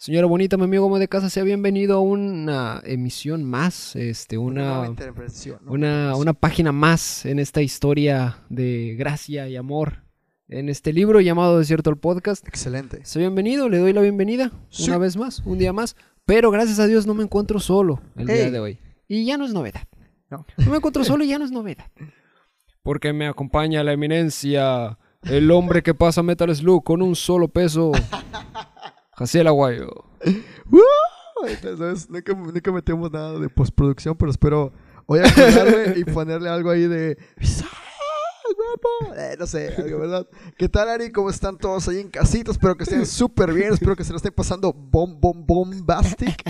[0.00, 4.94] Señora bonita, mi amigo de casa, sea bienvenido a una emisión más, este, una,
[5.66, 10.04] una, una página más en esta historia de gracia y amor
[10.48, 12.48] en este libro llamado Desierto el Podcast.
[12.48, 13.04] Excelente.
[13.04, 14.52] Sea bienvenido, le doy la bienvenida
[14.86, 15.96] una vez más, un día más.
[16.24, 18.78] Pero gracias a Dios no me encuentro solo el día de hoy.
[19.06, 19.86] Y ya no es novedad.
[20.30, 20.46] No.
[20.56, 21.90] no me encuentro solo y ya no es novedad.
[22.82, 27.92] Porque me acompaña la eminencia, el hombre que pasa Metal Slug con un solo peso,
[29.20, 29.90] Jaciel Aguayo.
[32.08, 34.72] nunca, nunca metemos nada de postproducción, pero espero
[35.04, 37.18] hoy acordarme y ponerle algo ahí de...
[39.16, 40.26] Eh, no sé, ¿verdad?
[40.56, 41.12] ¿Qué tal, Ari?
[41.12, 42.56] ¿Cómo están todos ahí en casitos?
[42.56, 43.74] Espero que estén súper bien.
[43.74, 46.42] Espero que se lo estén pasando bom, bom, bombastic.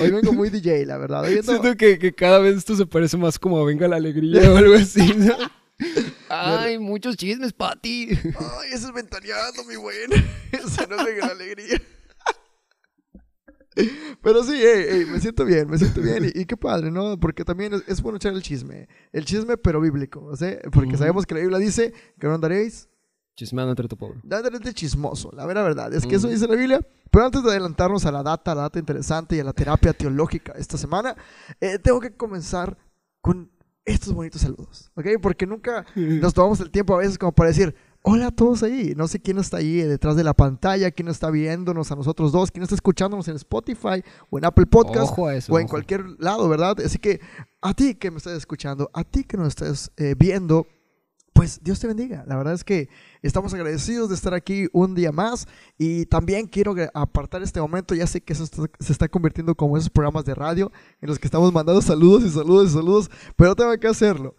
[0.00, 1.24] Hoy vengo muy DJ, la verdad.
[1.26, 4.56] Siento que, que, cada vez esto se parece más como a Venga la Alegría o
[4.56, 5.00] algo así,
[6.28, 8.10] Ay, muchos chismes, Pati.
[8.10, 10.12] Ay, ese es ventaneando, mi buen.
[10.52, 11.80] Ese no es Venga la Alegría.
[14.22, 14.60] Pero sí,
[15.10, 16.30] me siento bien, me siento bien.
[16.34, 17.18] Y, qué padre, ¿no?
[17.18, 18.88] Porque también es, bueno echar el chisme.
[19.12, 20.46] El chisme, pero bíblico, ¿sí?
[20.72, 22.88] Porque sabemos que la Biblia dice que no andaréis...
[23.36, 24.20] Chismeando entre tu pueblo.
[24.24, 25.94] de chismoso, la vera verdad.
[25.94, 26.80] Es que eso dice la Biblia.
[27.10, 30.54] Pero antes de adelantarnos a la data, la data interesante y a la terapia teológica
[30.56, 31.16] esta semana,
[31.60, 32.76] eh, tengo que comenzar
[33.20, 33.50] con
[33.84, 35.06] estos bonitos saludos, ¿ok?
[35.22, 38.94] Porque nunca nos tomamos el tiempo a veces como para decir, Hola a todos ahí.
[38.96, 42.50] No sé quién está ahí detrás de la pantalla, quién está viéndonos a nosotros dos,
[42.50, 46.76] quién está escuchándonos en Spotify o en Apple Podcast o en cualquier lado, ¿verdad?
[46.84, 47.20] Así que
[47.60, 50.66] a ti que me estás escuchando, a ti que nos estás eh, viendo,
[51.32, 52.24] pues Dios te bendiga.
[52.26, 52.88] La verdad es que
[53.22, 57.94] estamos agradecidos de estar aquí un día más y también quiero apartar este momento.
[57.94, 61.26] Ya sé que eso se está convirtiendo como esos programas de radio en los que
[61.26, 64.34] estamos mandando saludos y saludos y saludos, pero tengo que hacerlo.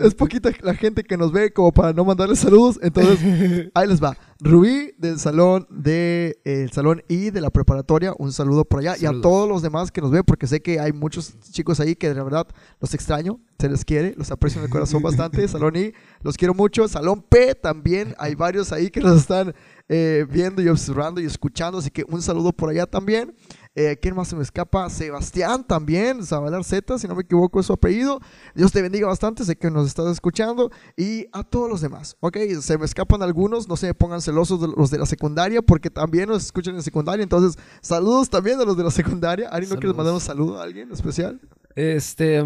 [0.00, 4.02] Es, poquita la gente que nos ve como para no mandarles saludos, entonces ahí les
[4.02, 4.16] va.
[4.44, 9.06] Rubí del salón de el salón I de la preparatoria, un saludo por allá y
[9.06, 12.12] a todos los demás que nos ven porque sé que hay muchos chicos ahí que
[12.12, 12.48] de verdad
[12.80, 15.46] los extraño, se les quiere, los aprecio en el corazón bastante.
[15.46, 15.92] Salón I,
[16.22, 16.88] los quiero mucho.
[16.88, 19.54] Salón P también, hay varios ahí que nos están
[19.88, 23.32] eh, viendo y observando y escuchando, así que un saludo por allá también.
[23.74, 24.90] Eh, ¿Quién más se me escapa?
[24.90, 28.20] Sebastián también, Zabalar Z, si no me equivoco es su apellido.
[28.54, 30.70] Dios te bendiga bastante, sé que nos estás escuchando.
[30.96, 32.36] Y a todos los demás, ¿ok?
[32.60, 36.28] Se me escapan algunos, no se me pongan celosos los de la secundaria, porque también
[36.28, 37.22] nos escuchan en secundaria.
[37.22, 39.48] Entonces, saludos también a los de la secundaria.
[39.48, 41.40] Ari, ¿no quieres mandar un saludo a alguien especial?
[41.74, 42.44] Este,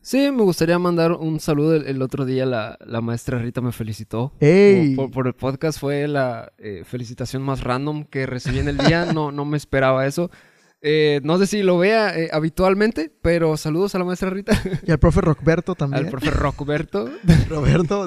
[0.00, 1.74] Sí, me gustaría mandar un saludo.
[1.74, 4.32] El, otro día la, maestra Rita me felicitó.
[5.12, 9.12] Por, el podcast fue la eh, felicitación más random que recibí en el día.
[9.12, 10.30] No, no me esperaba eso.
[10.80, 14.52] Eh, no sé si lo vea eh, habitualmente, pero saludos a la maestra Rita.
[14.86, 16.04] Y al profe Rockberto también.
[16.04, 17.10] Al profe Rockberto.
[17.48, 18.06] Roberto,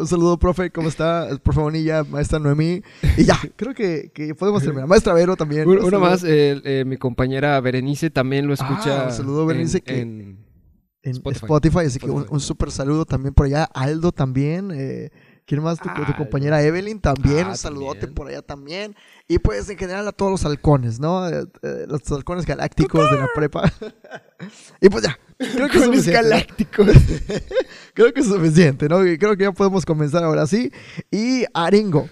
[0.00, 1.28] un saludo, profe, ¿cómo está?
[1.28, 2.82] El profe Bonilla, maestra Noemí.
[3.16, 4.86] Y ya, creo que, podemos terminar.
[4.86, 5.66] Maestra Vero también.
[5.68, 9.02] Una más, mi compañera Berenice también lo escucha.
[9.02, 9.82] Ah, un saludo, Berenice.
[9.86, 10.44] En,
[11.02, 11.86] en Spotify.
[11.86, 13.64] así que un, un súper saludo también por allá.
[13.64, 14.70] Aldo también.
[14.74, 15.10] Eh,
[15.50, 15.80] ¿Quién más?
[15.80, 17.46] Tu, compañera Evelyn también.
[17.46, 18.94] Ah, un saludote por allá también.
[19.26, 21.28] Y pues en general a todos los halcones, ¿no?
[21.28, 23.72] Eh, eh, los halcones galácticos de la prepa.
[24.80, 25.18] y pues ya.
[25.38, 26.86] Creo que es galácticos.
[27.94, 28.98] creo que es suficiente, ¿no?
[29.00, 30.70] creo que ya podemos comenzar ahora sí.
[31.10, 32.08] Y Aringo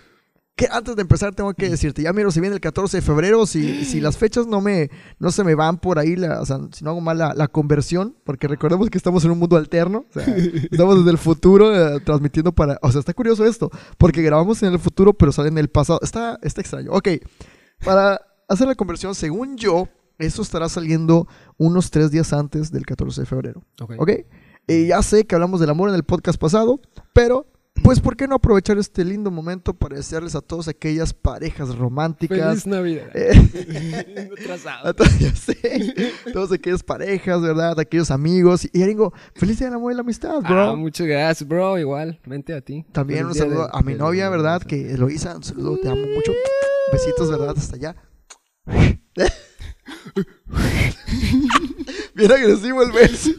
[0.58, 3.46] que antes de empezar tengo que decirte, ya miro, si viene el 14 de febrero,
[3.46, 6.58] si, si las fechas no me no se me van por ahí, la, o sea,
[6.72, 10.12] si no hago mal la, conversión, porque recordemos que estamos en un mundo alterno, o
[10.12, 10.26] sea,
[10.72, 14.72] estamos desde el futuro eh, transmitiendo para, o sea, está curioso esto, porque grabamos en
[14.72, 16.90] el futuro, pero sale en el pasado, está, está extraño.
[16.90, 17.08] Ok,
[17.84, 23.20] para hacer la conversión, según yo, eso estará saliendo unos tres días antes del 14
[23.20, 23.62] de febrero.
[23.80, 23.92] Ok.
[23.96, 24.26] okay?
[24.66, 26.80] Y ya sé que hablamos del amor en el podcast pasado,
[27.12, 27.46] pero
[27.82, 32.38] pues, ¿por qué no aprovechar este lindo momento para desearles a todas aquellas parejas románticas?
[32.38, 33.10] Feliz Navidad.
[33.14, 34.30] Eh,
[35.20, 36.12] ya sé.
[36.32, 37.78] Todas aquellas parejas, ¿verdad?
[37.78, 38.68] Aquellos amigos.
[38.72, 40.70] Y Eringo, feliz día del amor y la amistad, bro.
[40.70, 41.78] Ah, muchas gracias, bro.
[41.78, 42.84] Igual, mente a ti.
[42.92, 44.62] También un saludo a mi novia, ¿verdad?
[44.62, 46.32] Que Eloisa, un saludo, te amo mucho.
[46.92, 47.54] Besitos, ¿verdad?
[47.56, 47.96] Hasta allá.
[52.14, 53.30] Bien agresivo el beso.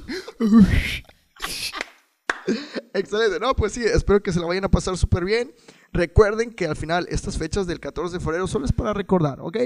[2.94, 3.40] Excelente.
[3.40, 5.54] No, pues sí, espero que se la vayan a pasar súper bien.
[5.92, 9.58] Recuerden que al final estas fechas del 14 de febrero solo es para recordar, ¿ok?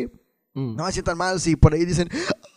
[0.53, 0.75] Mm.
[0.75, 2.09] No me sientan mal si por ahí dicen,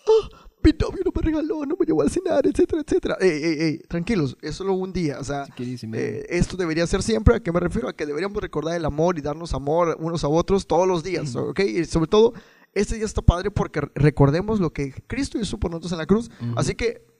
[0.06, 0.28] oh,
[0.62, 3.16] mi novio no me regaló, no me llevó a cenar, etcétera, etcétera.
[3.20, 5.18] Ey, ey, ey, tranquilos, es solo un día.
[5.20, 7.36] O sea, eh, esto debería ser siempre.
[7.36, 7.88] ¿A qué me refiero?
[7.88, 11.34] A que deberíamos recordar el amor y darnos amor unos a otros todos los días,
[11.34, 11.38] mm.
[11.38, 11.60] ¿ok?
[11.60, 12.34] Y sobre todo,
[12.74, 16.30] este día está padre porque recordemos lo que Cristo hizo por nosotros en la cruz.
[16.56, 17.15] Así que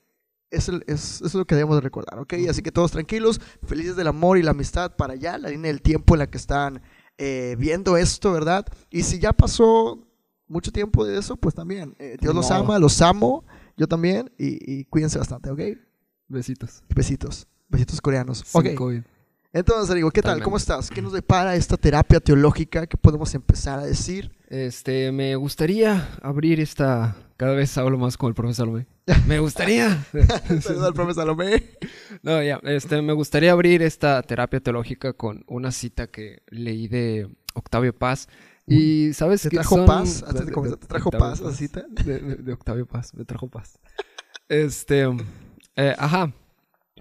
[0.50, 2.34] es, es, lo que debemos de recordar, ¿ok?
[2.48, 5.82] Así que todos tranquilos, felices del amor y la amistad para allá, la línea del
[5.82, 6.82] tiempo en la que están
[7.18, 8.66] eh, viendo esto, ¿verdad?
[8.90, 10.06] Y si ya pasó
[10.48, 11.94] mucho tiempo de eso, pues también.
[11.98, 13.44] Eh, Dios los ama, los amo,
[13.76, 15.60] yo también, y, cuídense bastante, ¿ok?
[16.28, 16.82] Besitos.
[16.94, 17.46] Besitos.
[17.68, 18.44] Besitos coreanos.
[18.52, 19.02] ok.
[19.52, 20.42] Entonces, digo, ¿qué tal?
[20.42, 20.90] ¿Cómo estás?
[20.90, 22.86] ¿Qué nos depara esta terapia teológica?
[22.86, 24.30] ¿Qué podemos empezar a decir?
[24.48, 27.16] Este, me gustaría abrir esta.
[27.36, 28.86] Cada vez hablo más con el profesor Salomé.
[29.26, 30.02] Me gustaría.
[30.60, 31.64] Saludos al profesor Salomé.
[32.22, 37.28] No, ya, este, me gustaría abrir esta terapia teológica con una cita que leí de
[37.54, 38.28] Octavio Paz.
[38.66, 40.24] Y sabes ¿Te que trajo paz?
[40.34, 41.84] ¿Te trajo paz la cita?
[41.88, 43.78] De, Octavio Paz, me trajo paz.
[44.48, 45.06] Este,
[45.76, 46.32] eh, ajá,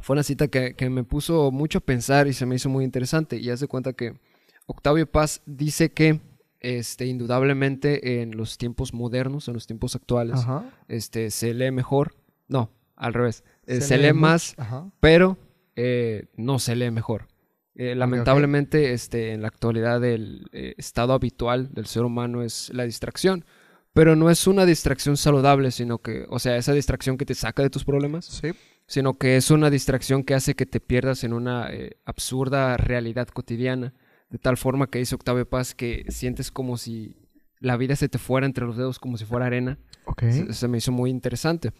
[0.01, 3.37] fue una cita que, me puso mucho a pensar y se me hizo muy interesante.
[3.37, 4.19] Y hace cuenta que
[4.67, 6.19] Octavio Paz dice que
[6.65, 10.45] este, indudablemente en los tiempos modernos, en los tiempos actuales,
[10.87, 12.15] este, se lee mejor.
[12.47, 13.43] No, al revés.
[13.67, 14.55] Eh, se, lee, más,
[14.99, 15.37] pero
[15.75, 17.27] eh, no se lee mejor.
[17.75, 20.47] Eh, lamentablemente, Este, en la actualidad, el
[20.77, 23.45] estado habitual del ser humano es la distracción.
[23.93, 27.63] Pero no es una distracción saludable, sino que, o sea, esa distracción que te saca
[27.63, 28.25] de tus problemas.
[28.25, 28.51] Sí
[28.87, 31.71] sino que es una distracción que hace que te pierdas en una
[32.05, 33.95] absurda realidad cotidiana,
[34.29, 37.17] de tal forma que dice Octavio Paz que sientes como si
[37.59, 39.79] la vida se te fuera entre los dedos, como si fuera arena.
[40.05, 40.53] Okay.
[40.53, 41.71] Se, me hizo muy interesante.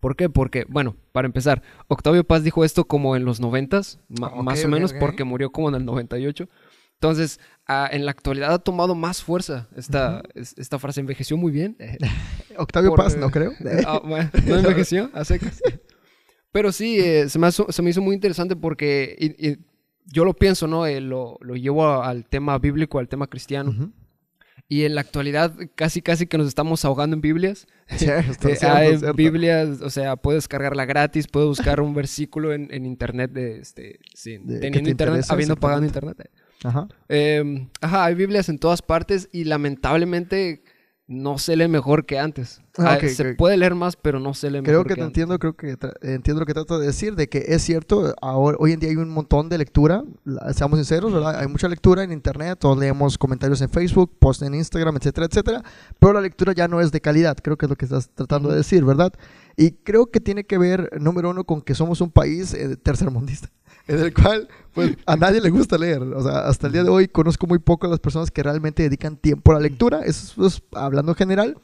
[0.00, 0.28] ¿Por qué?
[0.28, 4.92] Porque, bueno, para empezar, Octavio Paz dijo esto como en los noventas, más o menos,
[4.94, 6.48] porque murió como en el 98.
[6.94, 11.00] Entonces, ah, en la actualidad ha tomado más fuerza esta, esta frase.
[11.00, 11.76] Envejeció muy bien.
[12.56, 13.52] Octavio Paz, no creo.
[13.86, 14.00] Ah,
[14.46, 15.60] no envejeció, a secas.
[16.52, 19.16] Pero sí, eh, se, me se, me hizo muy interesante porque
[20.04, 20.86] yo lo pienso, ¿no?
[20.86, 23.92] Eh, lo, lo, llevo al tema bíblico, al tema cristiano.
[24.66, 27.66] Y en la actualidad casi casi que nos estamos ahogando en Biblias.
[27.96, 32.86] Sí, eh, hay Biblias, o sea, puedes cargarla gratis, puedes buscar un versículo en, en
[32.86, 36.30] internet de, este, teniendo internet, habiendo pagado internet.
[36.62, 36.88] Ajá.
[37.08, 40.63] Em, ajá, hay Biblias en todas partes y lamentablemente
[41.06, 42.62] no se lee mejor que antes.
[42.78, 45.38] Ah, ah, se puede leer más, pero no se lee creo mejor que, te entiendo,
[45.38, 48.80] creo que entiendo lo que trato de decir, de que es cierto, ahora, hoy en
[48.80, 50.02] día hay un montón de lectura,
[50.54, 51.38] seamos sinceros, ¿verdad?
[51.38, 55.62] Hay mucha lectura en internet, todos leemos comentarios en Facebook, posts en Instagram, etcétera, etcétera,
[55.98, 58.48] pero la lectura ya no es de calidad, creo que es lo que estás tratando
[58.48, 59.12] de decir, ¿verdad?
[59.56, 63.50] Y creo que tiene que ver, número uno, con que somos un país eh, tercermundista
[63.86, 66.02] en el cual pues a nadie le gusta leer.
[66.02, 68.82] O sea, hasta el día de hoy conozco muy poco a las personas que realmente
[68.82, 71.58] dedican tiempo a la lectura, eso es hablando en general.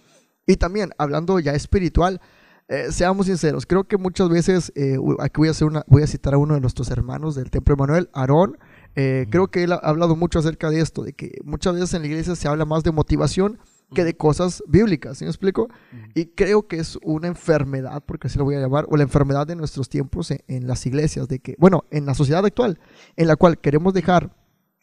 [0.47, 2.21] Y también hablando ya espiritual,
[2.69, 6.07] eh, seamos sinceros, creo que muchas veces, eh, aquí voy a, hacer una, voy a
[6.07, 8.59] citar a uno de nuestros hermanos del Templo de Manuel, Aarón,
[8.95, 12.03] eh, creo que él ha hablado mucho acerca de esto, de que muchas veces en
[12.03, 13.59] la iglesia se habla más de motivación
[13.95, 15.69] que de cosas bíblicas, ¿sí me explico?
[16.15, 19.47] Y creo que es una enfermedad, porque así lo voy a llamar, o la enfermedad
[19.47, 22.79] de nuestros tiempos en, las iglesias, de que, bueno, en la sociedad actual,
[23.17, 24.31] en la cual queremos dejar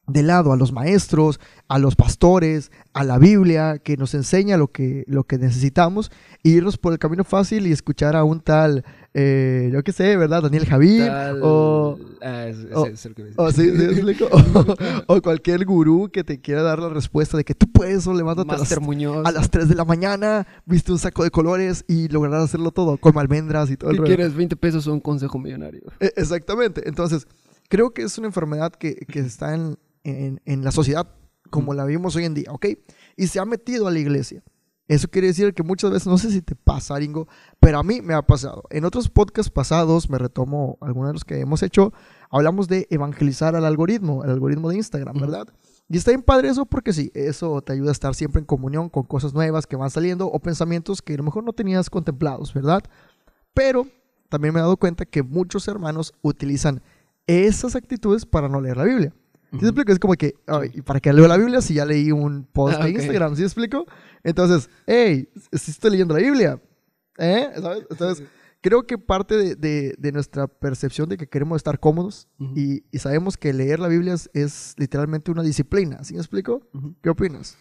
[0.08, 4.70] de lado a los maestros, a los pastores, a la Biblia, que nos enseña lo
[4.72, 6.12] que, lo que necesitamos,
[6.44, 8.86] e irnos por el camino fácil y escuchar a un tal,
[9.20, 10.44] eh, yo qué sé, ¿verdad?
[10.44, 11.12] Daniel Javier,
[11.42, 11.98] o,
[15.08, 18.54] o, cualquier gurú que te quiera dar la respuesta de que tú puedes o levántate
[18.54, 22.44] a las, a las, 3 de la mañana, viste un saco de colores y lograrás
[22.44, 24.36] hacerlo todo, con almendras y todo el quieres?
[24.36, 25.82] 20 pesos o un consejo millonario.
[26.00, 27.26] E, exactamente, entonces
[27.70, 31.10] creo que es una enfermedad que, que está en, en, la sociedad
[31.50, 32.68] como la vimos hoy en día, ¿ok?
[33.16, 34.44] Y se ha metido a la iglesia.
[34.88, 37.28] Eso quiere decir que muchas veces, no sé si te pasa, Ringo,
[37.60, 38.64] pero a mí me ha pasado.
[38.70, 41.92] En otros podcasts pasados, me retomo algunos de los que hemos hecho,
[42.30, 45.48] hablamos de evangelizar al algoritmo, el algoritmo de Instagram, ¿verdad?
[45.90, 48.90] Y está bien padre eso porque sí, eso te ayuda a estar siempre en comunión
[48.90, 52.54] con cosas nuevas que van saliendo o pensamientos que a lo mejor no tenías contemplados,
[52.54, 52.84] ¿verdad?
[53.54, 53.88] Pero
[54.30, 56.82] también me he dado cuenta que muchos hermanos utilizan
[57.26, 59.14] esas actitudes para no leer la Biblia.
[59.52, 59.92] ¿Sí explico?
[59.92, 60.36] Es como que,
[60.86, 63.36] ¿para qué leo la Biblia si ya leí un post de Instagram?
[63.36, 63.86] ¿Sí explico?
[64.24, 66.62] Entonces, hey, si estoy leyendo la Biblia.
[67.18, 67.50] ¿Eh?
[67.56, 67.86] ¿Sabes?
[67.90, 68.28] Entonces,
[68.62, 73.38] creo que parte de, de, nuestra percepción de que queremos estar cómodos y, y, sabemos
[73.38, 76.04] que leer la Biblia es, literalmente una disciplina.
[76.04, 76.68] ¿Sí me explico?
[77.02, 77.58] ¿Qué opinas?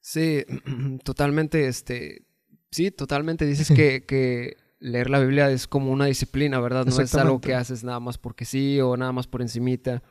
[0.00, 0.44] Sí,
[1.04, 2.26] totalmente, este,
[2.70, 3.46] sí, totalmente.
[3.46, 6.86] Dices que, que leer la Biblia es como una disciplina, ¿verdad?
[6.86, 10.02] No es algo que haces nada más porque sí o nada más por encimita.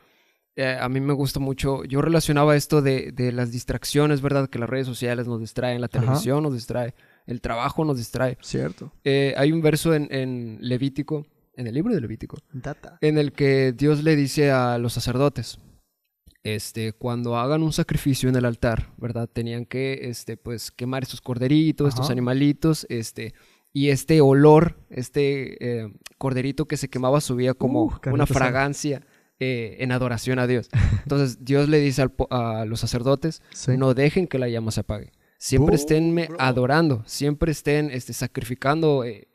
[0.56, 4.48] Eh, a mí me gusta mucho, yo relacionaba esto de, de, las distracciones, ¿verdad?
[4.48, 6.94] Que las redes sociales nos distraen, la televisión nos distrae,
[7.26, 8.36] el trabajo nos distrae.
[8.40, 8.92] Cierto.
[9.04, 12.98] Eh, hay un verso en, en, Levítico, en el libro de Levítico, Data.
[13.00, 15.58] en el que Dios le dice a los sacerdotes,
[16.42, 19.28] este, cuando hagan un sacrificio en el altar, ¿verdad?
[19.32, 23.34] Tenían que, este, pues, quemar estos corderitos, estos animalitos, este,
[23.72, 29.02] y este olor, este eh, corderito que se quemaba subía como una fragancia
[29.42, 30.68] eh, en adoración a Dios.
[31.02, 35.12] Entonces Dios le dice a los sacerdotes, no dejen que la llama se apague.
[35.38, 39.28] siempre estén adorando, siempre estén este, sacrificando eh,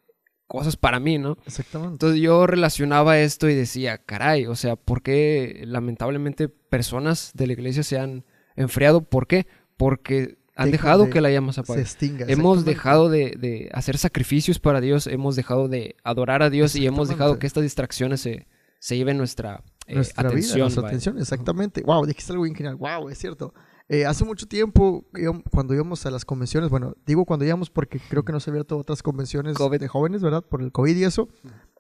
[0.46, 1.40] cosas para mí, ¿no?
[1.48, 1.94] Exactamente.
[1.94, 7.54] Entonces yo relacionaba esto y decía, caray, o sea, ¿por qué lamentablemente personas de la
[7.54, 9.02] iglesia se han enfriado?
[9.02, 9.48] ¿Por qué?
[9.76, 11.84] Porque han dejado que la llama se apague.
[12.28, 17.10] hemos dejado de, hacer sacrificios para Dios, hemos dejado de adorar a Dios y hemos
[17.10, 18.46] dejado que estas distracciones se,
[18.79, 20.60] se lleven nuestra, eh, atención.
[20.60, 21.82] nuestra atención, exactamente.
[21.84, 22.75] Wow, dijiste algo genial.
[22.75, 23.53] Wow, es cierto.
[23.88, 25.05] Eh, hace mucho tiempo,
[25.51, 28.77] cuando íbamos a las convenciones, bueno, digo cuando íbamos porque creo que no se abierto
[28.77, 30.44] otras convenciones de jóvenes, ¿verdad?
[30.44, 31.29] Por el COVID y eso.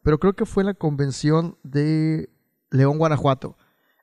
[0.03, 2.29] Pero creo que fue la convención de
[2.69, 3.57] León, Guanajuato.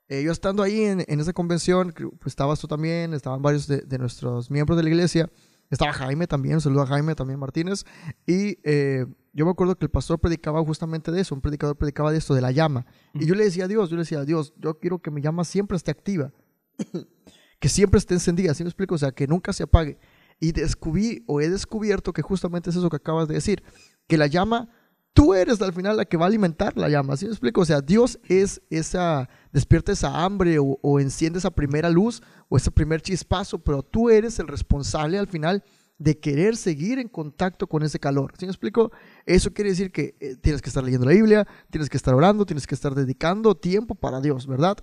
[0.09, 4.51] Eh, yo estando ahí en, esa convención, pues estabas tú también, estaban varios de, nuestros
[4.51, 5.29] miembros de la iglesia,
[5.69, 7.85] estaba Jaime también, un saludo a Jaime también Martínez,
[8.27, 12.11] y eh, yo me acuerdo que el pastor predicaba justamente de eso, un predicador predicaba
[12.11, 14.25] de esto, de la llama, y yo le decía a Dios, yo le decía a
[14.25, 16.31] Dios, yo quiero que mi llama siempre esté activa,
[17.59, 18.95] que siempre esté encendida, ¿sí me explico?
[18.95, 19.97] O sea, que nunca se apague.
[20.39, 23.63] Y descubrí o he descubierto que justamente es eso que acabas de decir,
[24.07, 24.69] que la llama
[25.13, 27.15] tú eres al final la que va a alimentar la llama.
[27.15, 27.61] ¿Sí me explico?
[27.61, 32.71] O sea, Dios es esa, despierta esa hambre o, enciende esa primera luz o ese
[32.71, 35.63] primer chispazo, pero tú eres el responsable al final
[35.97, 38.33] de querer seguir en contacto con ese calor.
[38.37, 38.91] ¿Sí me explico?
[39.25, 42.45] Eso quiere decir que eh, tienes que estar leyendo la Biblia, tienes que estar orando,
[42.45, 44.77] tienes que estar dedicando tiempo para Dios, ¿verdad?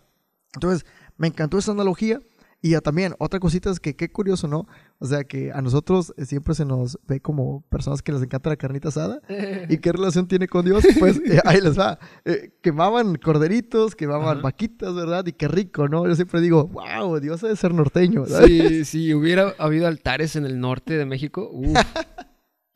[0.54, 0.86] Entonces,
[1.16, 2.20] me encantó esa analogía
[2.62, 4.66] y también, otra cosita es que qué curioso, ¿no?
[4.98, 8.50] O sea, que a nosotros eh, siempre se nos ve como personas que les encanta
[8.50, 9.22] la carnita asada.
[9.68, 10.84] ¿Y qué relación tiene con Dios?
[10.98, 11.98] Pues eh, ahí les va.
[12.26, 15.24] Eh, quemaban corderitos, quemaban vaquitas, ¿verdad?
[15.26, 16.06] Y qué rico, ¿no?
[16.06, 18.22] Yo siempre digo, wow, Dios debe ser norteño.
[18.22, 18.44] ¿verdad?
[18.44, 21.50] Sí, si hubiera habido altares en el norte de México,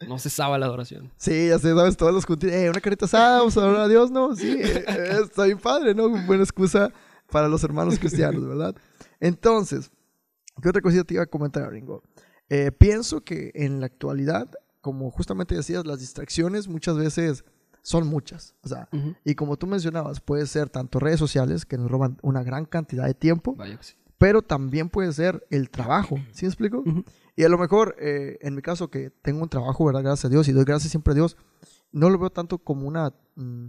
[0.08, 1.12] no cesaba la adoración.
[1.18, 3.88] Sí, ya sé, sabes, todos los juntos, eh, una carita asada, vamos a adorar a
[3.88, 4.34] Dios, ¿no?
[4.34, 6.08] Sí, está bien padre, ¿no?
[6.08, 6.90] Buena excusa
[7.30, 8.74] para los hermanos cristianos, ¿verdad?
[9.20, 9.90] Entonces,
[10.62, 12.02] ¿qué otra cosita te iba a comentar, Ringo?
[12.48, 14.50] Eh, pienso que en la actualidad,
[14.80, 17.44] como justamente decías, las distracciones muchas veces
[17.82, 18.54] son muchas.
[18.62, 18.88] O sea,
[19.24, 23.06] y como tú mencionabas, puede ser tanto redes sociales que nos roban una gran cantidad
[23.06, 23.56] de tiempo,
[24.18, 26.16] pero también puede ser el trabajo.
[26.32, 26.82] ¿Sí me explico?
[27.36, 30.02] Y a lo mejor, eh, en mi caso, que tengo un trabajo, ¿verdad?
[30.02, 31.36] Gracias a Dios y doy gracias siempre a Dios,
[31.92, 33.12] no lo veo tanto como una.
[33.36, 33.66] Mm,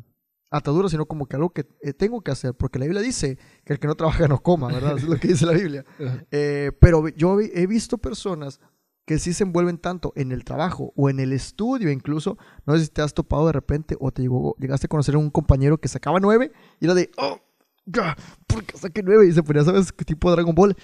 [0.57, 3.73] atadura, sino como que algo que eh, tengo que hacer, porque la Biblia dice que
[3.73, 4.97] el que no trabaja no coma, ¿verdad?
[4.97, 5.85] Eso es lo que dice la Biblia.
[6.31, 8.59] Eh, pero yo he visto personas
[9.05, 12.85] que sí se envuelven tanto en el trabajo o en el estudio incluso, no sé
[12.85, 15.77] si te has topado de repente o te llegó, llegaste a conocer a un compañero
[15.77, 17.39] que sacaba nueve y era de, oh,
[18.47, 19.27] ¿por qué saqué nueve?
[19.27, 19.91] Y se ponía, ¿sabes?
[19.91, 20.75] qué Tipo Dragon Ball.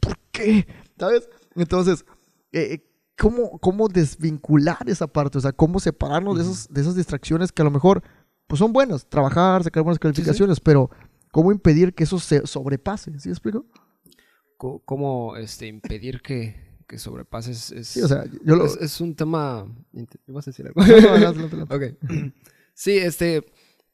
[0.00, 0.66] ¿Por qué?
[0.98, 1.28] ¿Sabes?
[1.54, 2.04] Entonces,
[2.52, 2.84] eh,
[3.20, 7.60] cómo, cómo desvincular esa parte, o sea, cómo separarnos de, esos, de esas distracciones que
[7.60, 8.02] a lo mejor
[8.46, 10.90] pues son buenas, trabajar, sacar buenas calificaciones, pero
[11.30, 13.66] cómo impedir que eso se sobrepase, ¿sí explico?
[14.56, 16.56] ¿Cómo este, impedir que,
[16.88, 17.70] que sobrepases?
[17.72, 19.66] Es, sí, o sea, yo es, un tema...
[20.26, 20.82] ¿Vas a decir algo?
[20.82, 21.82] No, no, no, ok.
[22.74, 23.44] Sí, este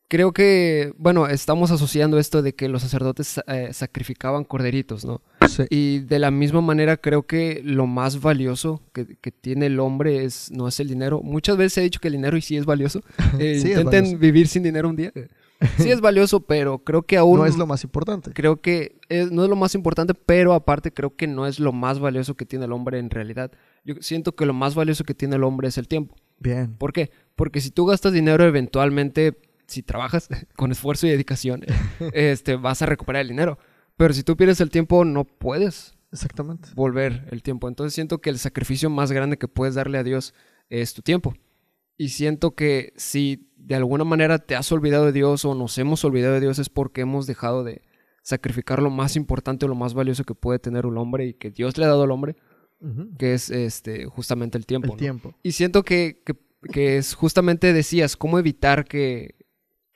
[0.08, 5.22] creo que, bueno, estamos asociando esto de que los sacerdotes eh, sacrificaban corderitos, ¿no?
[5.48, 5.64] Sí.
[5.70, 10.50] Y de la misma manera creo que lo más valioso que, tiene el hombre es,
[10.50, 11.20] no es el dinero.
[11.22, 13.00] Muchas veces he dicho que el dinero y sí es valioso.
[13.38, 15.12] Eh, intenten vivir sin dinero un día.
[15.78, 17.38] Sí es valioso, pero creo que aún...
[17.38, 18.32] No es lo más importante.
[18.32, 18.98] Creo que
[19.30, 22.46] no es lo más importante, pero aparte creo que no es lo más valioso que
[22.46, 23.50] tiene el hombre en realidad.
[23.84, 26.14] Yo siento que lo más valioso que tiene el hombre es el tiempo.
[26.38, 26.74] Bien.
[26.76, 27.10] ¿Por qué?
[27.34, 29.36] Porque si tú gastas dinero eventualmente
[29.66, 31.64] si trabajas con esfuerzo y dedicación,
[32.12, 33.58] este, vas a recuperar el dinero.
[33.96, 36.68] Pero si tú pierdes el tiempo, no puedes Exactamente.
[36.74, 37.68] volver el tiempo.
[37.68, 40.34] Entonces siento que el sacrificio más grande que puedes darle a Dios
[40.68, 41.34] es tu tiempo.
[41.96, 46.04] Y siento que si de alguna manera te has olvidado de Dios o nos hemos
[46.04, 47.82] olvidado de Dios es porque hemos dejado de
[48.22, 51.50] sacrificar lo más importante o lo más valioso que puede tener un hombre y que
[51.50, 52.36] Dios le ha dado al hombre,
[53.18, 54.92] que es este, justamente el tiempo.
[54.92, 55.34] El tiempo.
[55.42, 56.34] Y siento que, que,
[56.72, 59.36] que, es justamente decías, cómo evitar que,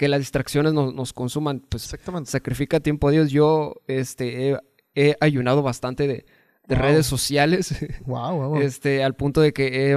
[0.00, 2.30] que las distracciones nos, consuman, pues Exactamente.
[2.30, 3.30] sacrifica tiempo a Dios.
[3.30, 4.56] Yo este,
[4.94, 6.24] he, ayunado bastante de,
[6.66, 7.76] redes sociales.
[8.06, 9.92] Wow, Este, al punto de que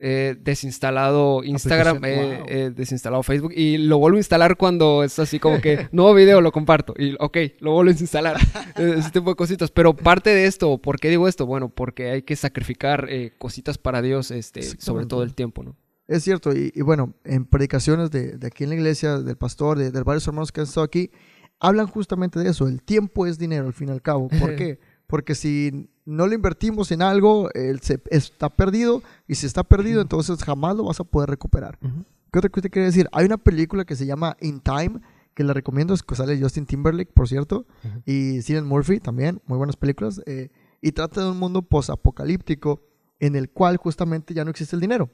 [0.00, 5.60] he desinstalado Instagram, he desinstalado Facebook y lo vuelvo a instalar cuando es así como
[5.60, 8.36] que nuevo video lo comparto y ok, lo vuelvo a instalar.
[8.76, 9.70] Ese tipo de cositas.
[9.70, 11.46] Pero parte de esto, ¿por qué digo esto?
[11.46, 15.76] Bueno, porque hay que sacrificar eh, cositas para Dios, este, sobre todo el tiempo, ¿no?
[16.12, 20.26] Es cierto, y, bueno, en predicaciones de, aquí en la iglesia, del pastor, de, varios
[20.26, 21.10] hermanos que han estado aquí,
[21.58, 22.68] hablan justamente de eso.
[22.68, 24.28] El tiempo es dinero, al fin y al cabo.
[24.28, 24.78] ¿Por qué?
[25.06, 30.02] Porque si no lo invertimos en algo, él se, está perdido, y si está perdido,
[30.02, 31.78] entonces jamás lo vas a poder recuperar.
[31.78, 33.08] ¿Qué otra cosa te quiere decir?
[33.12, 35.00] Hay una película que se llama In Time,
[35.32, 37.64] que la recomiendo, es que sale Justin Timberlake, por cierto,
[38.04, 40.20] y Cillian Murphy también, muy buenas películas.
[40.26, 40.50] Eh,
[40.82, 42.82] y trata de un mundo posapocalíptico
[43.18, 45.08] en el cual justamente ya no existe el dinero,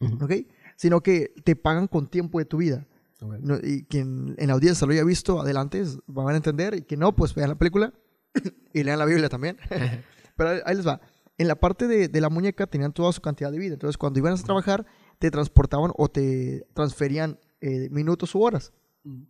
[0.00, 0.32] ¿ok?
[0.76, 2.86] Sino que te pagan con tiempo de tu vida.
[3.62, 6.74] y quien en la audiencia lo haya visto, adelante, van a entender.
[6.74, 7.92] Y quien no, pues vean la película
[8.72, 9.58] y lean la Biblia también.
[10.36, 11.00] Pero ahí les va.
[11.36, 13.74] En la parte de, de, la muñeca tenían toda su cantidad de vida.
[13.74, 14.86] Entonces, cuando iban a trabajar,
[15.18, 18.72] te transportaban o te transferían eh, minutos u horas.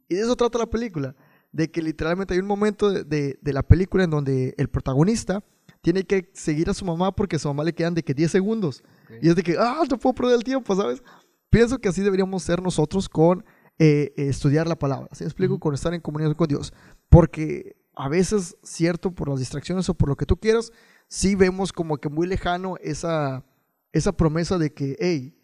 [0.08, 1.14] Y de eso trata la película.
[1.52, 5.44] De que literalmente hay un momento de, de, la película en donde el protagonista
[5.84, 8.30] tiene que seguir a su mamá porque a su mamá le quedan de que 10
[8.30, 8.82] segundos.
[9.20, 11.02] Y es de que, ah, no puedo perder el tiempo, ¿sabes?
[11.50, 13.44] Pienso que así deberíamos ser nosotros con
[13.78, 15.10] eh, estudiar la palabra.
[15.12, 15.60] ¿Sí me explico?
[15.60, 16.72] Con estar en comunión con Dios.
[17.10, 20.72] Porque a veces, cierto, por las distracciones o por lo que tú quieras,
[21.06, 23.44] sí vemos como que muy lejano esa,
[23.92, 25.36] esa promesa de que, hey,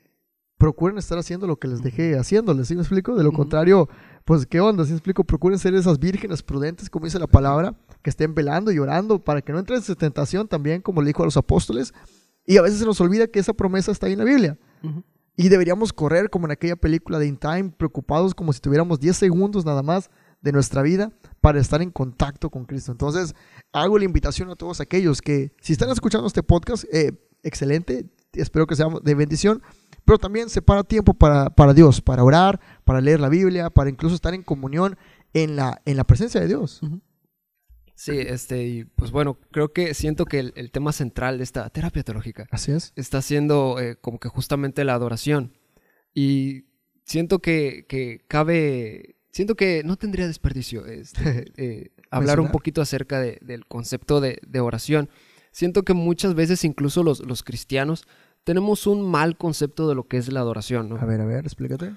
[0.56, 3.14] procuren estar haciendo lo que les dejé haciéndoles, ¿sí me explico?
[3.14, 3.90] De lo contrario,
[4.24, 4.84] pues, ¿qué onda?
[4.84, 5.22] ¿Sí me explico?
[5.22, 9.42] Procuren ser esas vírgenes prudentes, como dice la palabra, que estén velando y orando para
[9.42, 11.92] que no entren en tentación también, como le dijo a los apóstoles.
[12.46, 14.58] Y a veces se nos olvida que esa promesa está ahí en la Biblia.
[15.36, 19.16] Y deberíamos correr como en aquella película de In Time, preocupados como si tuviéramos 10
[19.16, 22.92] segundos nada más de nuestra vida para estar en contacto con Cristo.
[22.92, 23.34] Entonces,
[23.72, 28.66] hago la invitación a todos aquellos que, si están escuchando este podcast, eh, excelente, espero
[28.66, 29.62] que sea de bendición,
[30.04, 34.14] pero también separa tiempo para, para, Dios, para orar, para leer la Biblia, para incluso
[34.14, 34.96] estar en comunión
[35.32, 36.80] en la, en la presencia de Dios.
[38.00, 42.02] Sí, este, y pues bueno, creo que siento que el, tema central de esta terapia
[42.02, 42.94] teológica Así es.
[42.96, 45.52] está siendo eh, como que justamente la adoración.
[46.14, 46.64] Y
[47.04, 53.20] siento que, que cabe siento que no tendría desperdicio este, eh, hablar un poquito acerca
[53.20, 55.10] del concepto de, oración.
[55.52, 58.04] Siento que muchas veces incluso los, los, cristianos
[58.44, 60.88] tenemos un mal concepto de lo que es la adoración.
[60.88, 60.96] ¿no?
[60.96, 61.96] A ver, a ver, explícate.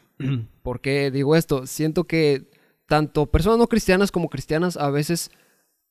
[0.64, 1.66] ¿Por qué digo esto?
[1.66, 2.50] Siento que
[2.88, 5.32] tanto personas no cristianas como cristianas a veces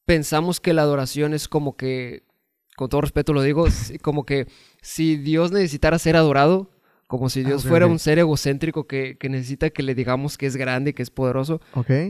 [0.04, 2.24] pensamos que la adoración es como que,
[2.76, 3.66] con todo respeto lo digo,
[4.02, 4.46] como que
[4.80, 6.70] si Dios necesitara ser adorado,
[7.12, 10.56] como si ah, Dios fuera un ser egocéntrico que, necesita que le digamos que es
[10.56, 11.60] grande y que es poderoso.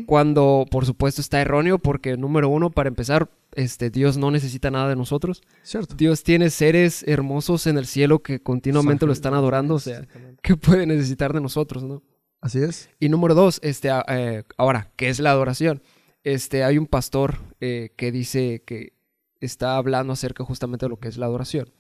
[0.07, 4.88] Cuando, por supuesto, está erróneo, porque número uno, para empezar, este, Dios no necesita nada
[4.88, 5.43] de nosotros.
[5.64, 5.97] Cierto.
[5.97, 10.07] Dios tiene seres hermosos en el cielo que continuamente lo están adorando, o sea,
[10.40, 12.05] ¿qué puede necesitar de nosotros, no?
[12.40, 12.88] Así es.
[13.01, 15.83] Y número dos, este, eh, ahora, ¿qué es la adoración?
[16.25, 18.93] Este, hay un pastor eh, que dice que
[19.41, 21.73] está hablando acerca justamente de lo que es la adoración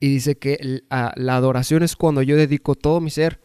[0.00, 3.40] y dice que la adoración es cuando yo dedico todo mi ser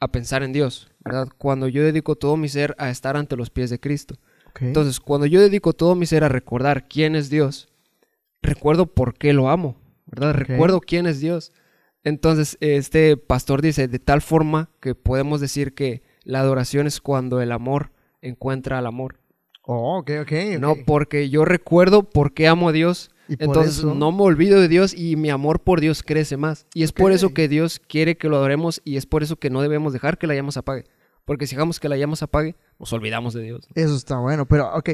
[0.00, 1.28] a pensar en Dios, ¿verdad?
[1.38, 4.16] Cuando yo dedico todo mi ser a estar ante los pies de Cristo.
[4.60, 7.68] Entonces, cuando yo dedico todo mi ser a recordar quién es Dios,
[8.42, 10.34] recuerdo por qué lo amo, ¿verdad?
[10.34, 11.52] Recuerdo quién es Dios.
[12.02, 17.40] Entonces, este pastor dice, de tal forma que podemos decir que la adoración es cuando
[17.40, 19.20] el amor encuentra al amor.
[19.66, 20.32] Oh, ok, ok.
[20.60, 24.94] No, porque yo recuerdo por qué amo a Dios entonces no me olvido de Dios
[24.94, 26.66] y mi amor por Dios crece más.
[26.74, 29.50] Y es por eso que Dios quiere que lo adoremos y es por eso que
[29.50, 30.84] no debemos dejar que la llama se apague.
[31.24, 33.66] Porque si dejamos que la llama se apague, nos olvidamos de Dios.
[33.74, 34.90] Eso está bueno, pero ok,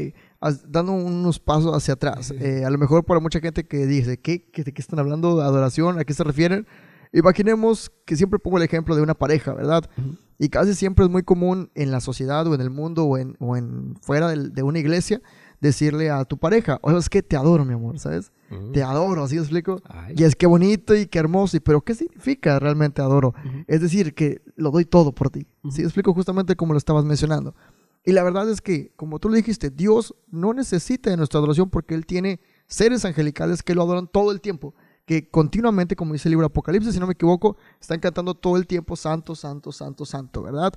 [0.68, 2.30] dando unos pasos hacia atrás.
[2.30, 5.36] Eh, a lo mejor para mucha gente que dice, ¿qué, qué, ¿de qué están hablando?
[5.36, 5.98] ¿De adoración?
[5.98, 6.68] ¿A qué se refieren?
[7.12, 9.88] Imaginemos que siempre pongo el ejemplo de una pareja, ¿verdad?
[10.38, 13.36] Y casi siempre es muy común en la sociedad o en el mundo o en,
[13.40, 15.20] o en fuera de, de una iglesia
[15.60, 18.32] decirle a tu pareja, oye, es que te adoro, mi amor, ¿sabes?
[18.72, 19.80] Te adoro, ¿así explico?
[20.16, 23.34] Y es que bonito y qué hermoso, y, pero ¿qué significa realmente adoro?
[23.66, 25.46] Es decir, que lo doy todo por ti.
[25.70, 26.12] ¿Sí explico?
[26.14, 27.54] Justamente como lo estabas mencionando.
[28.04, 31.68] Y la verdad es que, como tú le dijiste, Dios no necesita de nuestra adoración
[31.68, 34.74] porque Él tiene seres angelicales que lo adoran todo el tiempo,
[35.10, 38.68] que continuamente, como dice el libro Apocalipsis, si no me equivoco, están cantando todo el
[38.68, 40.72] tiempo, santo, santo, santo, santo, ¿verdad?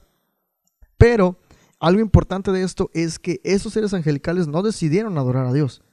[0.97, 1.37] Pero
[1.79, 5.83] algo importante de esto es que esos seres angelicales no decidieron adorar a Dios,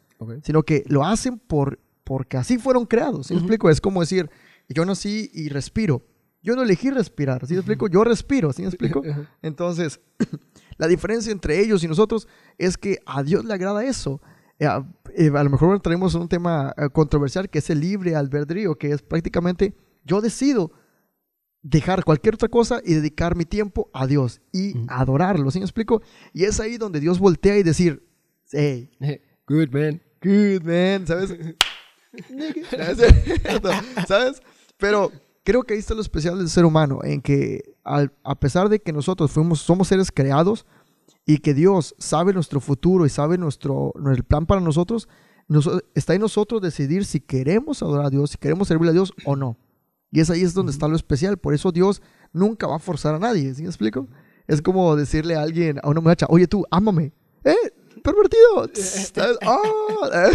[0.42, 3.26] sino que lo hacen por, porque así fueron creados.
[3.26, 3.68] ¿Sí me explico?
[3.68, 4.30] Es como decir,
[4.70, 6.02] yo nací y respiro.
[6.42, 7.88] Yo no elegí respirar, ¿sí me explico?
[7.88, 9.02] Yo respiro, ¿sí me explico?
[9.42, 10.00] Entonces,
[10.78, 12.26] la diferencia entre ellos y nosotros
[12.56, 14.22] es que a Dios le agrada eso.
[14.60, 14.66] Eh,
[15.16, 18.92] eh, a, lo mejor traemos un tema eh, controversial que es el libre albedrío, que
[18.92, 20.70] es prácticamente yo decido
[21.62, 26.02] dejar cualquier otra cosa y dedicar mi tiempo a Dios y adorarlo, ¿sí me explico?
[26.34, 28.06] Y es ahí donde Dios voltea y decir,
[28.52, 28.90] hey,
[29.46, 31.34] good man, good man, ¿sabes?
[34.06, 34.42] ¿Sabes?
[34.76, 35.10] Pero
[35.42, 38.92] creo que ahí está lo especial del ser humano, en que a pesar de que
[38.92, 40.66] nosotros fuimos, somos seres creados
[41.30, 45.08] y que Dios sabe nuestro futuro y sabe nuestro, nuestro plan para nosotros,
[45.94, 49.36] está en nosotros decidir si queremos adorar a Dios, si queremos servirle a Dios o
[49.36, 49.56] no.
[50.10, 51.36] Y es ahí es donde está lo especial.
[51.36, 53.54] Por eso Dios nunca va a forzar a nadie.
[53.54, 54.08] ¿Sí me explico?
[54.48, 57.12] Es como decirle a alguien, a una muchacha, oye tú, ámame.
[57.44, 57.54] ¿Eh?
[58.02, 58.68] pervertido.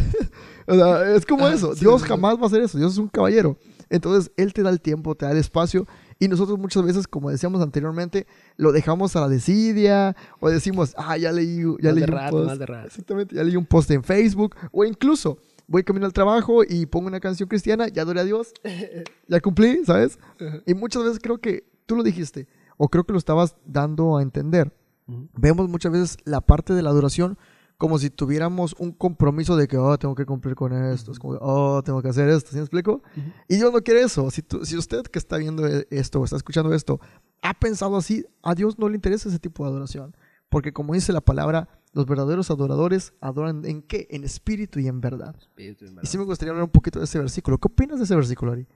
[0.68, 1.76] Ah, es como eso.
[1.76, 2.78] Dios jamás va a hacer eso.
[2.78, 3.58] Dios es un caballero.
[3.90, 5.86] Entonces, Él te da el tiempo, te da el espacio.
[6.20, 8.26] Y nosotros muchas veces, como decíamos anteriormente,
[8.56, 12.62] lo dejamos a la desidia o decimos, ah, ya leí, ya leí un post.
[12.86, 17.08] Exactamente, ya leí un post en Facebook o incluso voy camino al trabajo y pongo
[17.08, 18.54] una canción cristiana, ya adoré a Dios,
[19.28, 20.20] ya cumplí, ¿sabes?
[20.66, 22.48] Y muchas veces creo que tú lo dijiste
[22.78, 24.72] o creo que lo estabas dando a entender.
[25.08, 27.38] Vemos muchas veces la parte de la adoración
[27.78, 31.38] como si tuviéramos un compromiso de que, oh, tengo que cumplir con esto, es como,
[31.42, 33.02] oh, tengo que hacer esto, ¿sí me explico?
[33.48, 34.32] Y Dios no quiere eso.
[34.32, 37.00] Si, si usted que está viendo e, esto o está escuchando esto
[37.42, 40.16] ha pensado así, a Dios no le interesa ese tipo de adoración.
[40.50, 44.08] Porque como dice la palabra, los verdaderos adoradores adoran en qué?
[44.10, 45.36] En espíritu y en verdad.
[46.04, 47.58] Y sí me gustaría hablar un poquito de ese versículo.
[47.58, 48.68] ¿Qué opinas de ese versículo, Ari?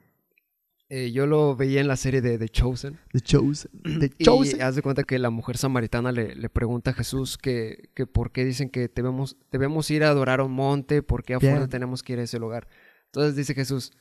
[0.91, 2.97] Eh, yo lo veía en la serie de The Chosen.
[3.11, 3.71] The Chosen.
[3.99, 4.59] The Chosen.
[4.59, 8.07] Y haz de cuenta que la mujer samaritana le, le pregunta a Jesús que, que,
[8.07, 11.67] por qué dicen que debemos, debemos ir a adorar a un monte, por qué afuera
[11.67, 12.67] tenemos que ir a ese lugar.
[13.05, 13.91] Entonces dice Jesús,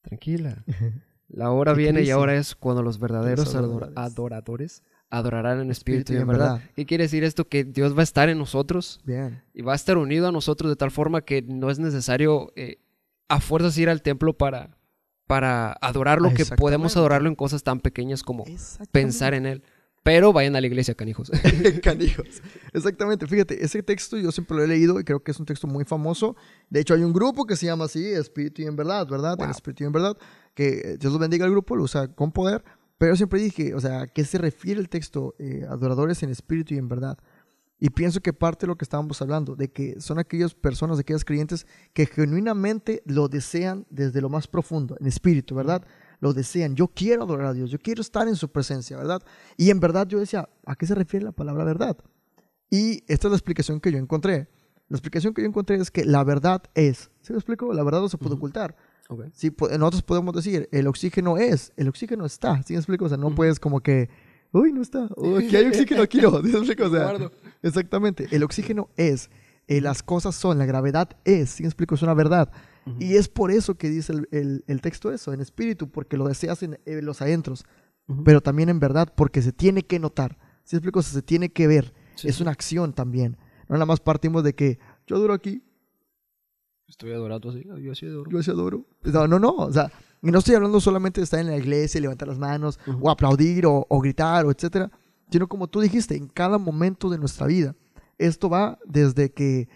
[0.00, 0.64] tranquila,
[1.28, 4.82] la hora viene y ahora es cuando los verdaderos adoradores.
[5.10, 6.62] adorarán en espíritu, y en verdad.
[6.74, 7.48] ¿Qué quiere decir esto?
[7.48, 9.42] Que Dios va a estar en nosotros Bien.
[9.52, 12.78] y va a estar unido a nosotros de tal forma que no es necesario eh,
[13.28, 14.79] a fuerzas ir al templo para
[15.30, 18.44] para adorarlo, que podemos adorarlo en cosas tan pequeñas como
[18.90, 19.62] pensar en Él.
[20.02, 21.30] Pero vayan a la iglesia, canijos.
[21.84, 22.42] canijos.
[22.72, 23.28] Exactamente.
[23.28, 25.84] Fíjate, ese texto yo siempre lo he leído y creo que es un texto muy
[25.84, 26.34] famoso.
[26.68, 29.38] De hecho, hay un grupo que se llama así, Espíritu y en Verdad, ¿verdad?
[29.48, 30.16] Espíritu y en Verdad.
[30.54, 32.64] Que Dios lo bendiga al grupo, lo usa con poder.
[32.98, 35.36] Pero yo siempre dije, o sea, ¿a qué se refiere el texto?
[35.38, 37.18] Eh, adoradores en espíritu y en verdad.
[37.82, 41.24] Y pienso que parte de lo que estábamos hablando, de que son aquellas personas, aquellas
[41.24, 45.82] creyentes que genuinamente lo desean desde lo más profundo, en espíritu, ¿verdad?
[46.20, 46.76] Lo desean.
[46.76, 49.22] Yo quiero adorar a Dios, yo quiero estar en su presencia, ¿verdad?
[49.56, 51.96] Y en verdad yo decía, ¿a qué se refiere la palabra verdad?
[52.68, 54.48] Y esta es la explicación que yo encontré.
[54.88, 57.72] La explicación que yo encontré es que la verdad es, ¿se lo explico?
[57.72, 58.76] La verdad no se puede ocultar.
[59.08, 59.30] Okay.
[59.32, 63.06] Sí, nosotros podemos decir, el oxígeno es, el oxígeno está, ¿sí me explico?
[63.06, 64.10] O sea, no puedes como que
[64.52, 65.08] uy, no está,
[65.38, 66.28] aquí hay oxígeno, aquí no.
[66.30, 67.30] O sea,
[67.62, 69.30] exactamente, el oxígeno es,
[69.66, 71.94] eh, las cosas son, la gravedad es, ¿sí me explico?
[71.94, 72.50] Es una verdad.
[72.98, 76.62] Y es por eso que dice el, el, texto eso, en espíritu, porque lo deseas
[76.62, 77.64] en, los adentros,
[78.24, 80.38] pero también en verdad, porque se tiene que notar.
[80.64, 81.02] ¿Sí me explico?
[81.02, 81.94] se tiene que ver.
[82.24, 83.36] es una acción también.
[83.68, 85.62] No nada más partimos de que yo duro aquí.
[86.88, 88.30] Estoy adorando así, yo así adoro.
[88.30, 88.86] Yo así adoro.
[89.04, 89.50] No, no, no.
[89.52, 92.78] O sea, y no estoy hablando solamente de estar en la iglesia, levantar las manos,
[93.00, 94.90] o aplaudir, o, gritar, o etcétera,
[95.30, 97.74] sino como tú dijiste, en cada momento de nuestra vida.
[98.18, 99.68] Esto va desde que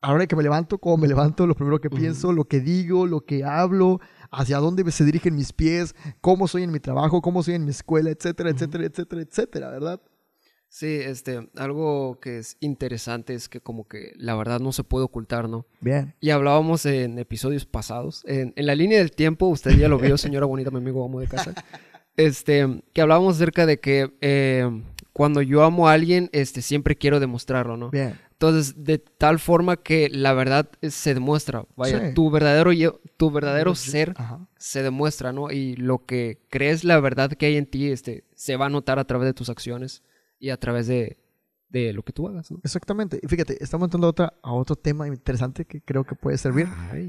[0.00, 3.20] ahora que me levanto, como me levanto, lo primero que pienso, lo que digo, lo
[3.26, 7.54] que hablo, hacia dónde se dirigen mis pies, cómo soy en mi trabajo, cómo soy
[7.54, 10.00] en mi escuela, etcétera, etcétera, etcétera, etcétera, ¿verdad?
[10.70, 15.04] Sí, este, algo que es interesante es que como que la verdad no se puede
[15.04, 15.66] ocultar, ¿no?
[15.80, 16.14] Bien.
[16.20, 20.46] Y hablábamos en episodios pasados, en, la línea del tiempo, usted ya lo vio, señora
[20.46, 21.54] bonita, mi amigo amo de casa,
[22.16, 24.70] este, que hablábamos acerca de que eh,
[25.12, 27.90] cuando yo amo a alguien, este, siempre quiero demostrarlo, ¿no?
[27.90, 28.16] Bien.
[28.30, 32.70] Entonces, de tal forma que la verdad se demuestra, vaya, tu verdadero,
[33.16, 34.14] tu verdadero ser
[34.56, 35.50] se demuestra, ¿no?
[35.50, 39.00] Y lo que crees, la verdad que hay en ti, este, se va a notar
[39.00, 40.04] a través de tus acciones
[40.40, 41.18] y a través de,
[41.68, 42.50] de lo que tú hagas.
[42.50, 42.58] ¿no?
[42.64, 43.20] Exactamente.
[43.22, 46.66] Y fíjate, estamos entrando a, otra, a otro tema interesante que creo que puede servir.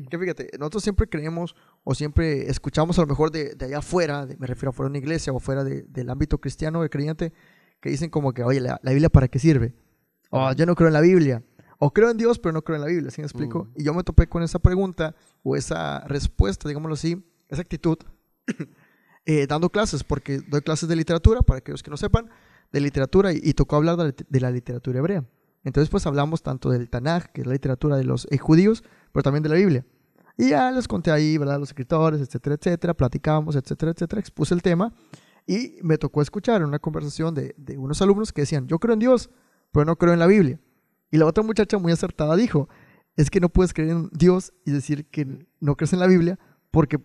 [0.10, 4.28] Que fíjate, nosotros siempre creemos o siempre escuchamos a lo mejor de, de allá afuera,
[4.38, 7.34] me refiero a fuera de una iglesia o fuera de, del ámbito cristiano, de creyente,
[7.82, 9.74] que dicen como que, oye, ¿la, Biblia para qué sirve?
[10.30, 11.44] O yo no creo en la Biblia.
[11.80, 13.66] O creo en Dios, pero no creo en la Biblia, ¿sí me explico?
[13.66, 13.82] Mm.
[13.82, 17.98] Y yo me topé con esa pregunta o esa respuesta, digámoslo así, esa actitud,
[19.26, 22.30] eh, dando clases, porque doy clases de literatura, para aquellos que no sepan,
[22.72, 25.26] de literatura y, tocó hablar de, la literatura hebrea.
[25.64, 29.24] Entonces, pues hablamos tanto del Tanaj, que es la literatura de los eh, judíos, pero
[29.24, 29.86] también de la Biblia.
[30.38, 31.60] Y ya les conté ahí, ¿verdad?
[31.60, 34.94] Los escritores, etcétera, etcétera, platicamos, etcétera, etcétera, expuse el tema
[35.46, 39.00] y me tocó escuchar una conversación de, de unos alumnos que decían, yo creo en
[39.00, 39.30] Dios,
[39.72, 40.60] pero no creo en la Biblia.
[41.12, 42.70] Y la otra muchacha muy acertada dijo,
[43.18, 46.40] es que no puedes creer en Dios y decir que no crees en la Biblia
[46.72, 47.00] porque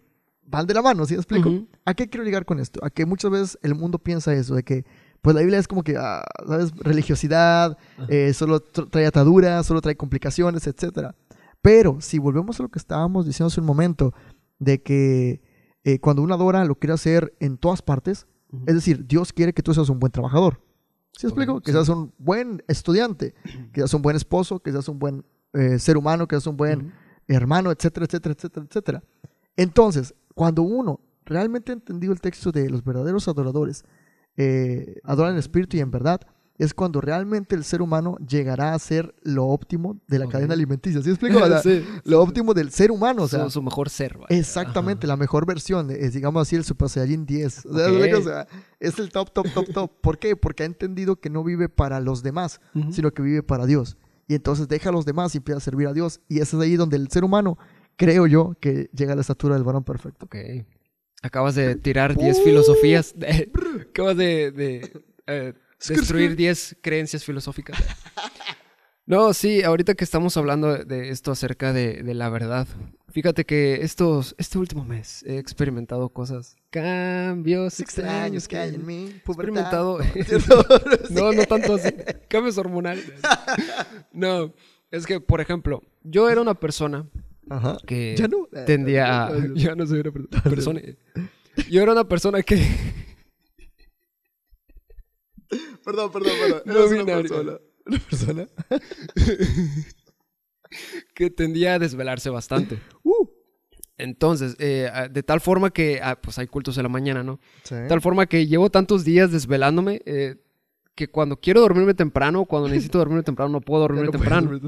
[0.47, 1.51] van de la mano, ¿sí me explico?
[1.85, 2.85] ¿A qué quiero llegar con esto?
[2.85, 4.85] A que muchas veces el mundo piensa eso, de que
[5.27, 6.71] pues la Biblia es como que, ah, ¿sabes?
[6.77, 11.09] Religiosidad, eh, solo trae ataduras, solo trae complicaciones, etc.
[11.61, 14.15] Pero si volvemos a lo que estábamos diciendo hace un momento,
[14.61, 15.43] de que
[15.83, 18.29] eh, cuando uno adora lo quiere hacer en todas partes,
[18.69, 20.63] es decir, Dios quiere que tú seas un buen trabajador.
[21.11, 21.61] ¿Sí explico?
[21.61, 23.35] Que seas un buen estudiante,
[23.73, 26.57] que seas un buen esposo, que seas un buen eh, ser humano, que seas un
[26.57, 26.93] buen
[27.27, 29.03] hermano, etcétera, etcétera, etcétera, etcétera.
[29.57, 33.85] Entonces, cuando uno realmente ha entendido el texto de los verdaderos adoradores,
[34.37, 36.21] eh, adoran en espíritu y en verdad,
[36.59, 41.03] es cuando realmente el ser humano llegará a ser lo óptimo de la cadena alimenticia.
[41.03, 41.39] ¿Sí explico?
[42.05, 43.25] Lo óptimo del ser humano.
[43.25, 44.19] O sea, su, mejor ser.
[44.29, 45.91] Exactamente, la mejor versión.
[45.91, 47.67] Es, digamos así, el Super Saiyajin 10.
[47.67, 48.47] O sea,
[48.81, 49.91] es el top, top, top, top.
[50.01, 50.37] ¿Por qué?
[50.37, 53.97] Porque ha entendido que no vive para los demás, sino que vive para Dios.
[54.29, 56.21] Y entonces deja a los demás y empieza a servir a Dios.
[56.29, 57.59] Y ese es ahí donde el ser humano,
[57.97, 60.25] creo yo, que llega a la estatura del varón perfecto.
[60.27, 60.37] Ok.
[61.27, 63.13] Acabas de tirar 10 filosofías.
[63.91, 65.53] acabas de, eh,
[65.89, 67.77] destruir 10 creencias filosóficas.
[69.07, 72.69] No, sí, ahorita que estamos hablando de esto acerca de, la verdad,
[73.09, 79.09] fíjate que estos, este último mes he experimentado cosas, cambios extraños que hay en mí.
[79.13, 79.99] He experimentado.
[81.11, 81.91] no, no tanto así.
[82.29, 83.13] Cambios hormonales.
[84.13, 84.55] No,
[84.93, 87.05] es que, por ejemplo, yo era una persona
[87.87, 89.33] que ya no tendía a.
[89.55, 90.81] Ya no soy una persona.
[91.71, 92.57] Yo era una persona que.
[95.85, 96.63] Perdón, perdón, perdón.
[96.65, 97.59] No, una persona.
[97.87, 98.49] Una persona.
[101.15, 102.81] que tendía a desvelarse bastante.
[103.05, 103.29] Uh.
[103.99, 107.39] Entonces, eh, de tal forma que, ah, pues hay cultos en la mañana, ¿no?
[107.71, 110.37] De tal forma que llevo tantos días desvelándome eh,
[110.95, 114.61] que cuando quiero dormirme temprano, cuando necesito dormirme temprano, no puedo dormirme temprano.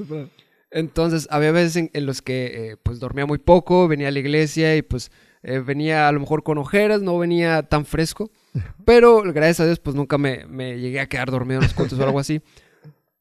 [0.70, 4.76] Entonces, había veces en, los que, eh, pues, dormía muy poco, venía a la iglesia
[4.76, 5.10] y, pues,
[5.42, 8.30] venía a lo mejor con ojeras, no venía tan fresco.
[8.84, 11.98] Pero, gracias a Dios, pues, nunca me, me llegué a quedar dormido en los cultos
[11.98, 12.42] o algo así.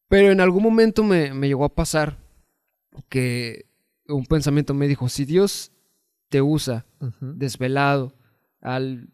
[0.08, 2.18] Pero en algún momento me, llegó a pasar
[3.10, 3.66] que
[4.08, 5.72] un pensamiento me dijo, si Dios
[6.30, 6.86] te usa
[7.20, 8.14] desvelado
[8.62, 9.10] al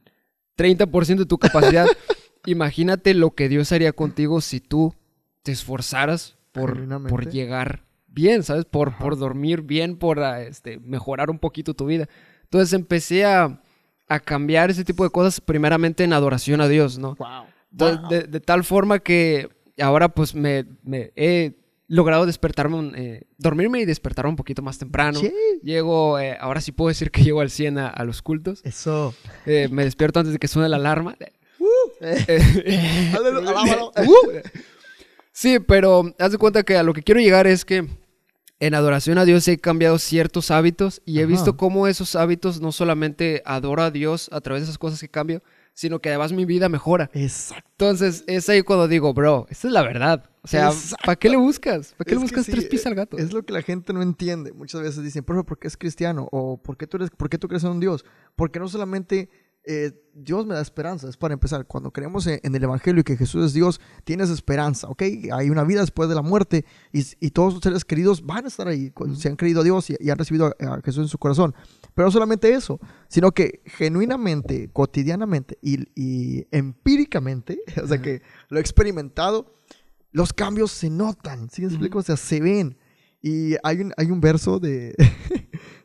[0.57, 1.87] 30% de tu capacidad,
[2.45, 4.93] imagínate lo que Dios haría contigo si tú
[5.41, 8.65] te esforzaras por, por llegar bien, ¿sabes?
[8.65, 12.07] Por, por dormir bien, por ah, este, mejorar un poquito tu vida.
[12.43, 13.59] Entonces empecé a,
[14.25, 17.17] cambiar ese tipo de cosas primeramente en adoración a Dios, ¿no?
[17.71, 19.49] de, tal forma que
[19.79, 20.67] ahora pues me,
[21.15, 21.53] he
[21.87, 25.19] logrado despertarme, eh, dormirme y despertarme un poquito más temprano.
[25.63, 28.61] Llego, eh, ahora sí puedo decir que llego al 100 a, los cultos.
[28.63, 29.15] Eso.
[29.47, 31.17] Eh, me despierto antes de que suene la alarma.
[33.95, 34.31] Uh.
[35.31, 37.87] sí, pero haz de cuenta que a lo que quiero llegar es que
[38.59, 42.71] en adoración a Dios he cambiado ciertos hábitos y he visto cómo esos hábitos no
[42.71, 46.45] solamente adoro a Dios a través de esas cosas que cambio, sino que además mi
[46.45, 47.09] vida mejora.
[47.13, 47.67] Exacto.
[47.71, 50.29] Entonces, es ahí cuando digo, bro, esta es la verdad.
[50.43, 50.71] O sea,
[51.05, 51.93] ¿para qué le buscas?
[51.97, 53.17] ¿Para qué le buscas tres pies al gato?
[53.17, 54.51] Es lo que la gente no entiende.
[54.51, 56.27] Muchas veces dicen, ¿por qué es cristiano?
[56.31, 58.05] ¿O por qué tú, eres, por qué tú crees en un Dios?
[58.35, 59.29] Porque no solamente
[59.65, 61.07] eh, Dios me da esperanza.
[61.07, 64.87] Es para empezar, cuando creemos en, el Evangelio y que Jesús es Dios, tienes esperanza,
[64.87, 65.03] ¿ok?
[65.31, 68.67] Hay una vida después de la muerte y, todos tus seres queridos van a estar
[68.67, 71.55] ahí, cuando se han creído a Dios y, han recibido a, Jesús en su corazón.
[71.95, 78.61] Pero no solamente eso, sino que genuinamente, cotidianamente y, empíricamente, o sea que lo he
[78.61, 79.55] experimentado,
[80.11, 81.99] los cambios se notan, ¿sí me explico?
[81.99, 82.77] O sea, se ven.
[83.21, 84.93] Y hay un, hay un verso de,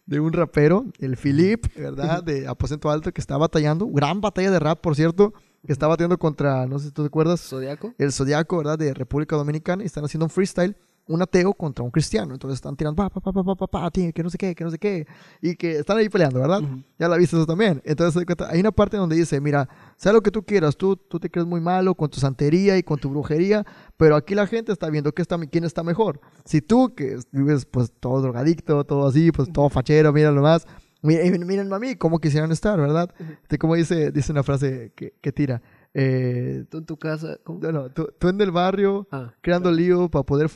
[0.08, 2.22] de un rapero, el Philip, ¿verdad?
[2.24, 3.86] De Aposento Alto, que está batallando.
[3.88, 5.34] Gran batalla de rap, por cierto.
[5.66, 7.42] Que está batallando contra, no sé si tú te acuerdas.
[7.42, 7.92] Zodiaco.
[7.98, 8.78] El Zodiaco, ¿verdad?
[8.78, 9.82] De República Dominicana.
[9.82, 10.76] Y están haciendo un freestyle
[11.08, 12.34] un ateo contra un cristiano.
[12.34, 14.78] Entonces están tirando, pa, pa, pa, pa, pa, que no sé qué, que no sé
[14.78, 15.06] qué.
[15.40, 16.60] Y que están ahí peleando, ¿verdad?
[16.98, 17.82] Ya la viste eso también.
[17.84, 21.30] Entonces hay una parte donde dice, mira, sea lo que tú quieras, tú, tú te
[21.30, 23.64] crees muy malo con tu santería y con tu brujería,
[23.96, 26.20] pero aquí la gente está viendo que está, quién está mejor.
[26.44, 30.66] Si tú, que vives pues todo drogadicto, todo así, pues todo fachero, mira lo más.
[31.00, 33.14] Miren, miren a mí, cómo quisieran estar, ¿verdad?
[33.58, 35.62] Como dice, dice una frase que, que tira.
[35.94, 37.38] Eh, tú en tu casa.
[37.44, 37.60] ¿cómo?
[37.60, 40.50] No, no, tú, tú en el barrio ah, creando lío para poder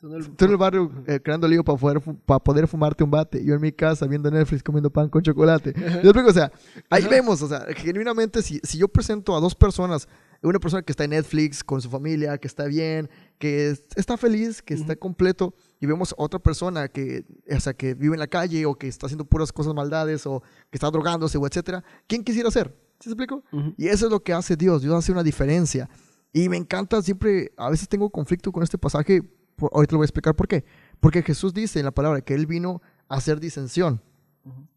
[0.00, 3.44] Tú en el barrio eh, creando lío para poder, para poder fumarte un bate.
[3.44, 5.74] Yo en mi casa viendo Netflix comiendo pan con chocolate.
[6.04, 6.52] Yo o sea,
[6.88, 10.08] ahí vemos, o sea, genuinamente, si, si yo presento a dos personas,
[10.40, 14.62] una persona que está en Netflix con su familia, que está bien, que está feliz,
[14.62, 18.28] que está completo, y vemos a otra persona que, o sea, que vive en la
[18.28, 22.22] calle o que está haciendo puras cosas maldades o que está drogándose o etcétera, ¿quién
[22.22, 22.68] quisiera ser?
[23.00, 23.42] ¿Sí se explico?
[23.76, 24.82] Y eso es lo que hace Dios.
[24.82, 25.88] Dios hace una diferencia.
[26.32, 29.22] Y me encanta siempre, a veces tengo conflicto con este pasaje
[29.60, 30.64] ahorita lo voy a explicar por qué.
[31.00, 34.02] Porque Jesús dice en la palabra que Él vino a hacer disensión.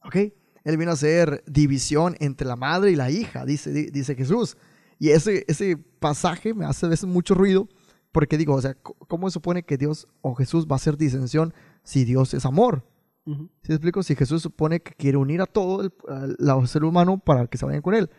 [0.04, 0.16] ¿Ok?
[0.64, 4.58] Él vino a hacer división entre la madre y la hija, dice, dice Jesús.
[5.00, 7.68] Y ese, ese pasaje me hace a veces mucho ruido
[8.12, 11.54] porque digo, o sea, ¿cómo se supone que Dios o Jesús va a hacer disensión
[11.84, 12.86] si Dios es amor?
[13.26, 14.02] ¿Sí explico?
[14.04, 17.82] Si Jesús supone que quiere unir a todo el, ser humano para que se vayan
[17.82, 18.10] con Él.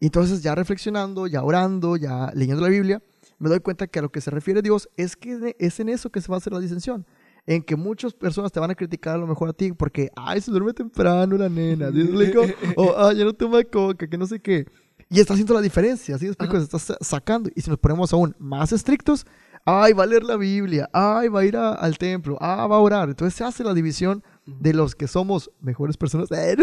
[0.00, 3.02] Entonces ya reflexionando, ya orando, ya leyendo la Biblia,
[3.38, 6.10] me doy cuenta que a lo que se refiere Dios es que es en eso
[6.10, 7.06] que se va a hacer la disensión.
[7.46, 10.40] En que muchas personas te van a criticar a lo mejor a ti porque, ay,
[10.40, 12.00] se duerme temprano la nena, ¿sí
[12.76, 14.66] o, ay, ya no toma coca, que no sé qué.
[15.08, 16.58] Y está haciendo la diferencia, ¿sí explico?
[16.58, 17.48] Se está sacando.
[17.54, 19.24] Y si nos ponemos aún más estrictos,
[19.64, 22.80] ay, va a leer la Biblia, ay, va a ir al templo, ah, va a
[22.80, 23.08] orar.
[23.08, 26.28] Entonces se hace la división de los que somos mejores personas.
[26.30, 26.56] de,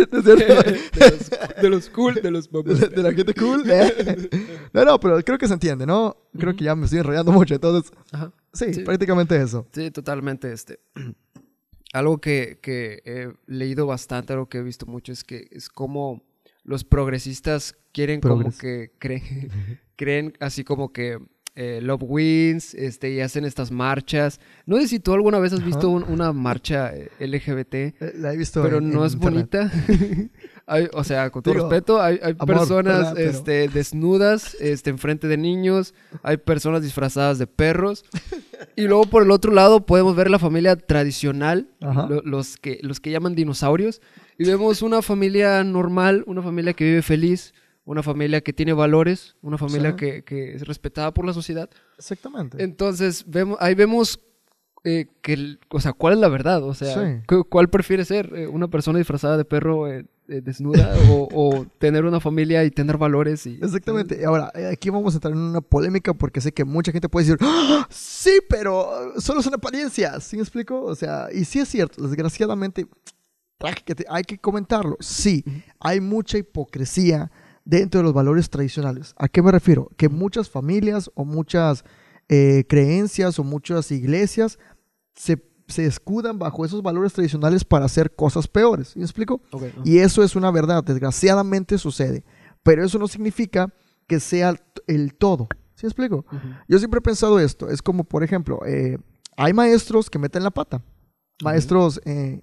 [1.69, 3.63] los, cool, de los de, la gente cool.
[4.73, 6.17] no, no, pero creo que se entiende, ¿no?
[6.37, 7.91] Creo que ya me estoy enrollando mucho, entonces.
[8.53, 9.67] Sí, prácticamente eso.
[9.73, 10.51] Sí, totalmente.
[10.51, 10.79] Este.
[11.93, 16.23] Algo que, que he leído bastante, algo que he visto mucho, es que es como
[16.63, 21.19] los progresistas quieren como que creen, creen así como que
[21.55, 24.39] eh, Love Wins, este, y hacen estas marchas.
[24.65, 27.73] No sé si tú alguna vez has visto una marcha eh, LGBT.
[27.75, 28.63] Eh, la he visto.
[28.63, 29.71] Pero no es bonita.
[30.93, 36.81] o sea, con todo respeto, hay, personas este, desnudas este, enfrente de niños, hay personas
[36.81, 38.03] disfrazadas de perros.
[38.75, 41.67] y luego por el otro lado podemos ver la familia tradicional,
[42.23, 44.01] los, que, los que llaman dinosaurios.
[44.39, 47.53] Y vemos una familia normal, una familia que vive feliz
[47.85, 50.23] una familia que tiene valores, una familia que,
[50.55, 51.69] es respetada por la sociedad.
[51.97, 52.63] Exactamente.
[52.63, 54.19] Entonces, vemos, ahí vemos
[54.85, 58.69] eh, que, o sea, cuál es la verdad, o sea, cuál prefiere ser, eh, una
[58.69, 63.45] persona disfrazada de perro eh, desnuda o, tener una familia y tener valores.
[63.45, 64.25] Y, Exactamente.
[64.25, 67.39] Ahora, aquí vamos a entrar en una polémica porque sé que mucha gente puede decir,
[67.41, 67.85] ¡Ah!
[67.89, 70.81] sí, pero solo son apariencias, ¿sí me explico?
[70.81, 72.87] O sea, y sí es cierto, desgraciadamente,
[74.09, 75.43] hay que comentarlo, sí,
[75.79, 77.31] hay mucha hipocresía
[77.65, 79.13] dentro de los valores tradicionales.
[79.17, 79.89] ¿A qué me refiero?
[79.97, 81.83] Que muchas familias o muchas
[82.29, 84.59] eh, creencias o muchas iglesias
[85.15, 85.41] se,
[85.77, 88.95] escudan bajo esos valores tradicionales para hacer cosas peores.
[88.95, 89.41] ¿Me explico?
[89.83, 92.23] Y eso es una verdad, desgraciadamente sucede.
[92.63, 93.73] Pero eso no significa
[94.07, 94.55] que sea
[94.87, 95.47] el todo.
[95.75, 96.25] ¿Sí me explico?
[96.67, 97.69] Yo siempre he pensado esto.
[97.69, 98.97] Es como, por ejemplo, eh,
[99.35, 100.81] hay maestros que meten la pata.
[101.43, 102.41] Maestros eh,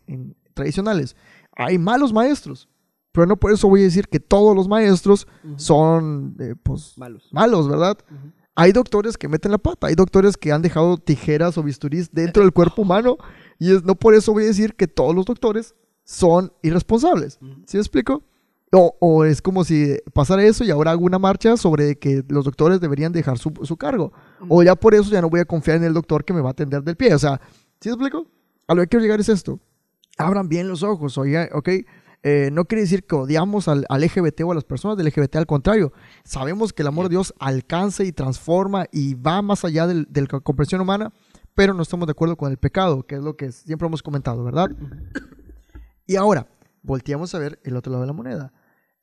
[0.54, 1.16] tradicionales.
[1.56, 2.68] Hay malos maestros.
[3.12, 7.28] Pero no por eso voy a decir que todos los maestros son eh, pues, malos.
[7.32, 7.98] malos, ¿verdad?
[8.54, 12.42] Hay doctores que meten la pata, hay doctores que han dejado tijeras o bisturís dentro
[12.42, 13.16] del cuerpo humano
[13.58, 17.38] y es, no por eso voy a decir que todos los doctores son irresponsables.
[17.66, 18.22] ¿Sí me explico?
[18.72, 22.44] O, o, es como si pasara eso y ahora hago una marcha sobre que los
[22.44, 24.12] doctores deberían dejar su, su cargo.
[24.48, 26.50] O ya por eso ya no voy a confiar en el doctor que me va
[26.50, 27.12] a atender del pie.
[27.12, 27.40] O sea,
[27.80, 28.28] ¿sí me explico?
[28.68, 29.58] A lo que quiero llegar es esto.
[30.16, 31.68] Abran bien los ojos, oye, ok
[32.22, 35.46] eh, no quiere decir que odiamos al, LGBT o a las personas del LGBT, al
[35.46, 35.92] contrario,
[36.24, 40.26] sabemos que el amor de Dios alcanza y transforma y va más allá de la
[40.40, 41.12] comprensión humana,
[41.54, 44.44] pero no estamos de acuerdo con el pecado, que es lo que siempre hemos comentado,
[44.44, 44.70] ¿verdad?
[46.06, 46.46] Y ahora,
[46.82, 48.52] volteamos a ver el otro lado de la moneda.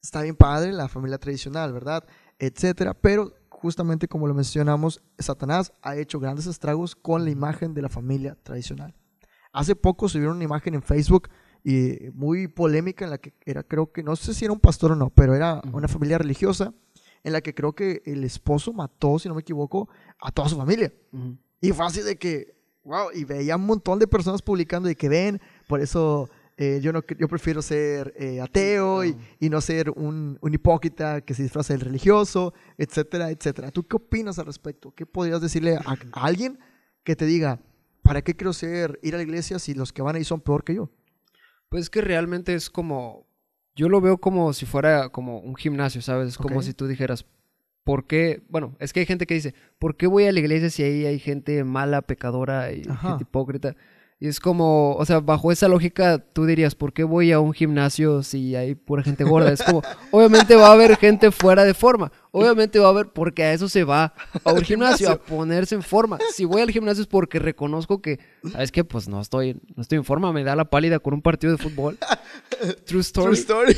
[0.02, 2.04] Está bien padre la familia tradicional, ¿verdad?
[2.38, 7.82] Etcétera, pero justamente como lo mencionamos, Satanás ha hecho grandes estragos con la imagen de
[7.82, 8.94] la familia tradicional.
[9.52, 11.30] Hace poco subieron una imagen en Facebook
[11.70, 14.94] y muy polémica en la que era, creo que, no sé si era un pastor
[14.94, 16.74] o no, pero era una familia religiosa
[17.26, 19.90] en la que creo que el esposo mató, si no me equivoco,
[20.22, 20.94] a toda su familia.
[21.60, 25.10] Y fue así de que, wow, y veía un montón de personas publicando de que
[25.10, 29.90] ven, por eso eh, yo, no, yo prefiero ser eh, ateo y, y, no ser
[29.90, 33.72] un, un, hipócrita que se disfraza del religioso, etcétera, etcétera.
[33.72, 34.94] ¿Tú qué opinas al respecto?
[34.96, 35.82] ¿Qué podrías decirle a,
[36.14, 36.60] a alguien
[37.04, 37.60] que te diga,
[38.04, 40.64] ¿para qué quiero ser, ir a la iglesia si los que van ahí son peor
[40.64, 40.90] que yo?
[41.70, 43.26] Pues que realmente es como,
[43.76, 46.30] yo lo veo como si fuera como un gimnasio, ¿sabes?
[46.30, 47.26] Es como si tú dijeras,
[47.84, 48.42] ¿por qué?
[48.50, 51.06] Bueno, es que hay gente que dice, ¿por qué voy a la iglesia si ahí
[51.06, 53.76] hay gente mala, pecadora y gente hipócrita?
[54.20, 57.54] Y es como, o sea, bajo esa lógica, tú dirías, ¿por qué voy a un
[57.54, 59.52] gimnasio si hay pura gente gorda?
[59.52, 62.12] Es como, obviamente va a haber gente fuera de forma.
[62.32, 65.84] Obviamente va a haber, porque a eso se va a un gimnasio, a ponerse en
[65.84, 66.18] forma.
[66.34, 68.20] Si voy al gimnasio es porque reconozco que,
[68.52, 68.84] ¿sabes qué?
[68.84, 71.60] Pues no estoy, no estoy en forma, me da la pálida con un partido de
[71.60, 72.00] fútbol.
[72.86, 73.36] True story.
[73.44, 73.76] True story.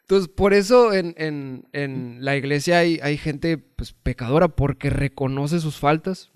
[0.00, 5.60] Entonces, por eso en, en, en, la iglesia hay, hay gente pues, pecadora porque reconoce
[5.60, 6.30] sus faltas.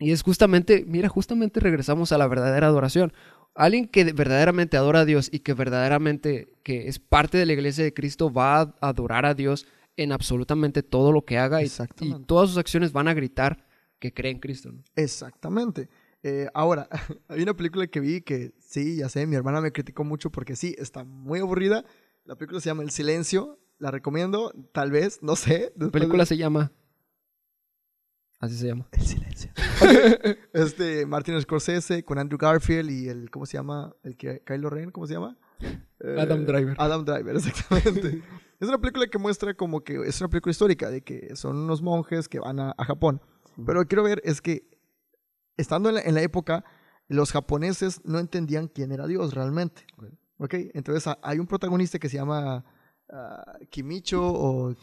[0.00, 3.12] Y es justamente, mira, justamente regresamos a la verdadera adoración.
[3.54, 7.84] Alguien que verdaderamente adora a Dios y que verdaderamente que es parte de la iglesia
[7.84, 11.70] de Cristo va a adorar a Dios en absolutamente todo lo que haga y,
[12.26, 13.66] todas sus acciones van a gritar
[13.98, 14.72] que cree en Cristo.
[14.96, 15.90] Exactamente.
[16.22, 16.88] Eh, ahora,
[17.28, 20.56] hay una película que vi que sí, ya sé, mi hermana me criticó mucho porque
[20.56, 21.84] sí, está muy aburrida.
[22.24, 23.58] La película se llama El Silencio.
[23.78, 25.72] La recomiendo, tal vez, no sé.
[25.76, 26.72] La película se llama
[28.40, 28.88] Así se llama.
[28.92, 29.50] El silencio.
[30.54, 33.94] este, Martin Scorsese con Andrew Garfield y el, ¿cómo se llama?
[34.02, 35.36] El que, Kylo Ren, ¿cómo se llama?
[36.18, 36.74] Adam Driver.
[36.78, 38.22] Adam Driver, exactamente.
[38.60, 41.82] es una película que muestra como que es una película histórica de que son unos
[41.82, 43.20] monjes que van a, Japón.
[43.56, 44.66] Pero lo que quiero ver es que
[45.58, 46.64] estando en la, época,
[47.08, 49.84] los japoneses no entendían quién era Dios realmente.
[50.38, 50.54] ¿Ok?
[50.72, 52.64] Entonces hay un protagonista que se llama
[53.12, 54.74] ah, Kimicho o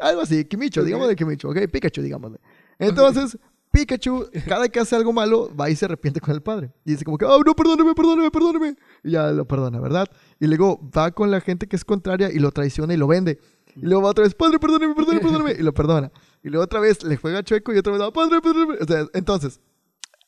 [0.00, 2.38] algo así, Kimicho, digamos de Kimicho, ok, Pikachu, digámosle.
[2.78, 3.38] Entonces,
[3.72, 6.70] Pikachu, cada que hace algo malo, va y se arrepiente con el padre.
[6.84, 8.76] Y dice como que, oh, no, perdóname, perdóname, perdóname.
[9.02, 10.08] Y ya lo perdona, ¿verdad?
[10.38, 13.40] Y luego va con la gente que es contraria y lo traiciona y lo vende.
[13.74, 15.52] Y luego va otra vez, padre, perdóname, perdóname, perdóname.
[15.52, 16.12] Y lo perdona.
[16.42, 18.74] Y luego otra vez le juega chueco y otra vez, padre, perdóname.
[18.78, 19.58] O sea, entonces,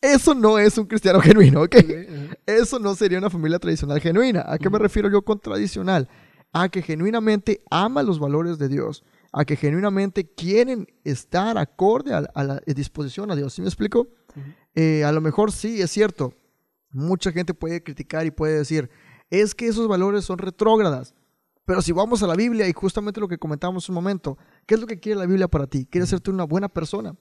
[0.01, 1.77] eso no es un cristiano genuino, ¿ok?
[2.47, 4.45] Eso no sería una familia tradicional genuina.
[4.47, 6.09] ¿A qué me refiero yo con tradicional?
[6.53, 9.05] A que genuinamente ama los valores de Dios
[9.37, 13.53] a que genuinamente quieren estar acorde a, la disposición a Dios.
[13.53, 14.07] ¿Sí me explico?
[14.77, 16.35] Eh, a lo mejor sí, es cierto.
[16.93, 18.89] Mucha gente puede criticar y puede decir,
[19.31, 21.15] es que esos valores son retrógradas.
[21.65, 24.81] Pero si vamos a la Biblia y justamente lo que comentamos un momento, ¿qué es
[24.81, 25.85] lo que quiere la Biblia para ti?
[25.85, 27.17] Quiere hacerte una buena persona.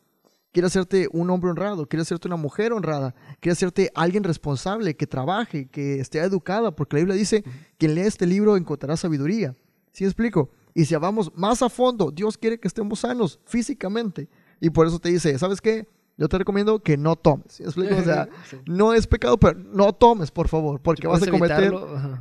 [0.52, 5.08] Quiere hacerte un hombre honrado, quiere hacerte una mujer honrada, quiere hacerte alguien responsable, que
[5.08, 7.44] trabaje, que esté educada, porque la Biblia dice,
[7.80, 9.56] quien lee este libro encontrará sabiduría.
[9.92, 10.52] ¿Sí me explico?
[10.74, 14.28] Y si vamos más a fondo, Dios quiere que estemos sanos físicamente.
[14.60, 15.88] Y por eso te dice, ¿sabes qué?
[16.18, 17.62] Yo te recomiendo que no tomes.
[17.62, 18.30] O sea,
[18.66, 21.74] no es pecado, pero no tomes, por favor, porque vas a cometer,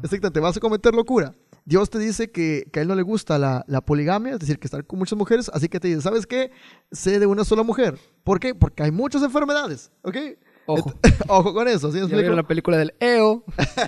[0.03, 1.34] exactamente, vas a cometer locura.
[1.64, 4.84] Dios te dice que, a él no le gusta la, poligamia, es decir, que estar
[4.84, 6.50] con muchas mujeres, así que te dice, ¿sabes qué?
[6.90, 7.98] Sé de una sola mujer.
[8.24, 8.55] ¿Por qué?
[8.55, 10.16] Porque hay muchas enfermedades, ¿ok?
[10.66, 10.92] Ojo.
[11.28, 12.00] Ojo con eso, ¿sí?
[12.00, 13.44] la película del EO.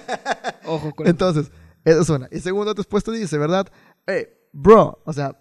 [0.67, 1.51] Ojo con Entonces,
[1.85, 2.29] eso es una.
[2.31, 3.67] Y segundo, después te dice, ¿verdad?
[4.07, 5.37] Eh, bro, o sea,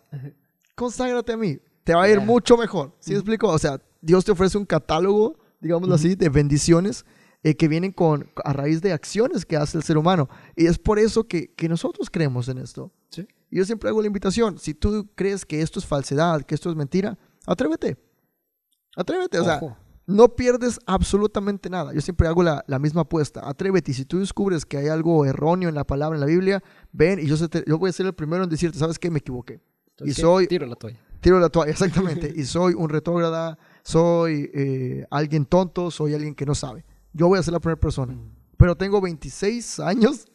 [0.76, 2.94] conságrate a mí, te va a ir mucho mejor.
[3.00, 3.48] ¿Sí me explico?
[3.48, 7.06] O sea, Dios te ofrece un catálogo, digámoslo así, de bendiciones
[7.44, 10.28] eh, que vienen con, a raíz de acciones que hace el ser humano.
[10.56, 12.92] Y es por eso que, que nosotros creemos en esto.
[13.10, 13.28] ¿Sí?
[13.50, 16.70] Y yo siempre hago la invitación, si tú crees que esto es falsedad, que esto
[16.70, 17.98] es mentira, atrévete.
[18.96, 19.60] Atrévete, o sea,
[20.06, 21.94] no pierdes absolutamente nada.
[21.94, 23.48] Yo siempre hago la, misma apuesta.
[23.48, 26.64] Atrévete y si tú descubres que hay algo erróneo en la palabra, en la Biblia,
[26.92, 27.36] ven y yo,
[27.66, 29.10] yo voy a ser el primero en decirte, ¿sabes qué?
[29.10, 29.62] Me equivoqué.
[30.04, 30.48] y soy...
[30.48, 31.00] Tiro la toalla.
[31.22, 32.32] Tiro la toalla, exactamente.
[32.36, 36.86] y soy un retrógrada, soy eh, alguien tonto, soy alguien que no sabe.
[37.14, 38.14] Yo voy a ser la primera persona.
[38.14, 38.36] Mm.
[38.58, 40.26] Pero tengo 26 años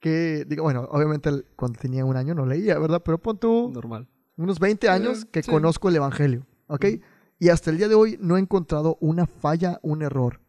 [0.00, 3.02] que, digo, bueno, obviamente cuando tenía un año no leía, ¿verdad?
[3.02, 3.70] Pero pon tú...
[3.72, 4.06] Normal.
[4.36, 6.84] Unos 20 años eh, que conozco el Evangelio, ¿ok?
[7.38, 10.40] Y hasta el día de hoy no he encontrado una falla, un error.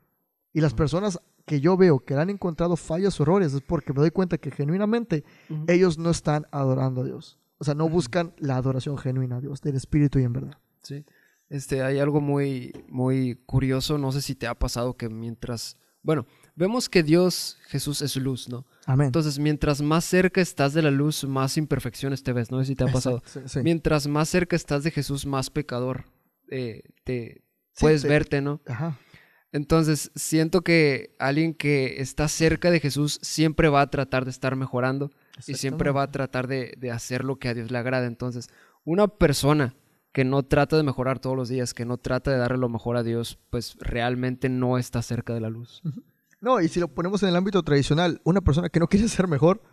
[0.54, 4.00] Y las personas que yo veo que han encontrado fallas o errores es porque me
[4.00, 5.24] doy cuenta que genuinamente
[5.68, 7.40] ellos no están adorando a Dios.
[7.58, 10.58] O sea, no buscan la adoración genuina a Dios, del espíritu y en verdad.
[10.82, 11.06] Sí.
[11.50, 16.26] Este, hay algo muy, muy curioso, no sé si te ha pasado que mientras, bueno,
[16.56, 18.66] vemos que Dios, Jesús es luz, ¿no?
[18.88, 19.08] Amén.
[19.08, 22.76] Entonces, mientras más cerca estás de la luz, más imperfecciones te ves, no sé si
[22.76, 23.22] te ha pasado.
[23.64, 26.06] Mientras más cerca estás de Jesús, más pecador
[26.50, 27.44] eh, te
[27.80, 28.62] puedes verte, ¿no?
[28.68, 28.98] Ajá.
[29.56, 34.58] Entonces, siento que alguien que está cerca de Jesús siempre va a tratar de estar
[34.58, 35.12] mejorando
[35.48, 38.06] y siempre va a tratar de, hacer lo que a Dios le agrada.
[38.06, 38.50] Entonces,
[38.84, 39.74] una persona
[40.12, 42.98] que no trata de mejorar todos los días, que no trata de darle lo mejor
[42.98, 45.82] a Dios, pues realmente no está cerca de la luz.
[46.42, 49.30] No, y si lo ponemos en el ámbito tradicional, una persona que no quiere ser
[49.30, 49.64] mejor,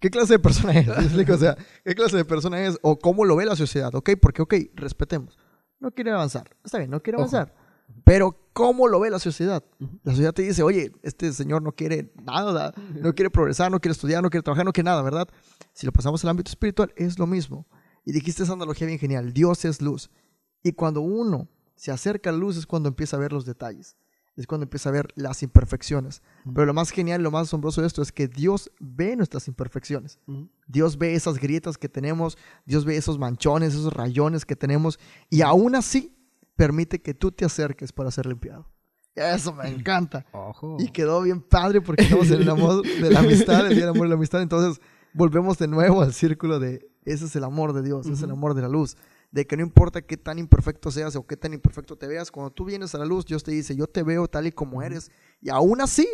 [0.00, 0.88] ¿qué clase de persona es?
[1.30, 2.76] o sea, ¿qué clase de persona es?
[2.82, 4.10] O cómo lo ve la sociedad, ¿ok?
[4.20, 5.38] Porque, ok, respetemos
[5.82, 6.48] no quiere avanzar.
[6.64, 7.54] Está bien, no quiere avanzar.
[8.04, 9.62] Pero, ¿cómo lo ve la sociedad?
[10.04, 13.92] La sociedad te dice, oye, este señor no quiere nada, no quiere progresar, no quiere
[13.92, 15.28] estudiar, no quiere trabajar, no quiere nada, ¿verdad?
[15.72, 17.66] Si lo pasamos al ámbito espiritual, es lo mismo.
[18.04, 20.10] Y dijiste esa analogía bien genial, Dios es luz.
[20.62, 23.96] Y cuando uno se acerca a la luz es cuando empieza a ver los detalles
[24.36, 26.22] es cuando empieza a ver las imperfecciones.
[26.44, 30.18] Pero lo más genial, lo más asombroso de esto es que Dios ve nuestras imperfecciones.
[30.66, 35.42] Dios ve esas grietas que tenemos, Dios ve esos manchones, esos rayones que tenemos, y
[35.42, 36.16] aún así
[36.56, 38.68] permite que tú te acerques para ser limpiado.
[39.14, 40.24] Eso me encanta.
[40.78, 43.94] Y quedó bien padre porque estamos en el amor de la amistad, el día del
[43.94, 44.40] amor de la amistad.
[44.40, 44.80] Entonces
[45.12, 48.30] volvemos de nuevo al círculo de ese es el amor de Dios, ese es el
[48.30, 48.96] amor de la luz
[49.32, 52.52] de que no importa qué tan imperfecto seas o qué tan imperfecto te veas, cuando
[52.52, 55.10] tú vienes a la luz, Dios te dice, yo te veo tal y como eres,
[55.40, 56.06] y aún así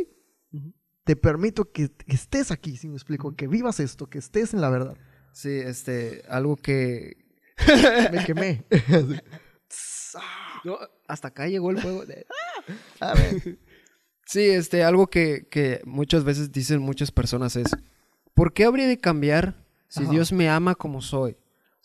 [1.05, 4.71] te permito que, estés aquí, si me explico, que vivas esto, que estés en la
[4.71, 4.97] verdad.
[5.33, 7.17] Sí, este, algo que...
[8.13, 8.65] me quemé.
[11.09, 12.05] hasta acá llegó el fuego.
[13.01, 13.59] a ver.
[14.27, 17.67] Sí, este, algo que, que, muchas veces dicen muchas personas es,
[18.35, 21.37] ¿por qué habría de cambiar si Dios me ama como soy?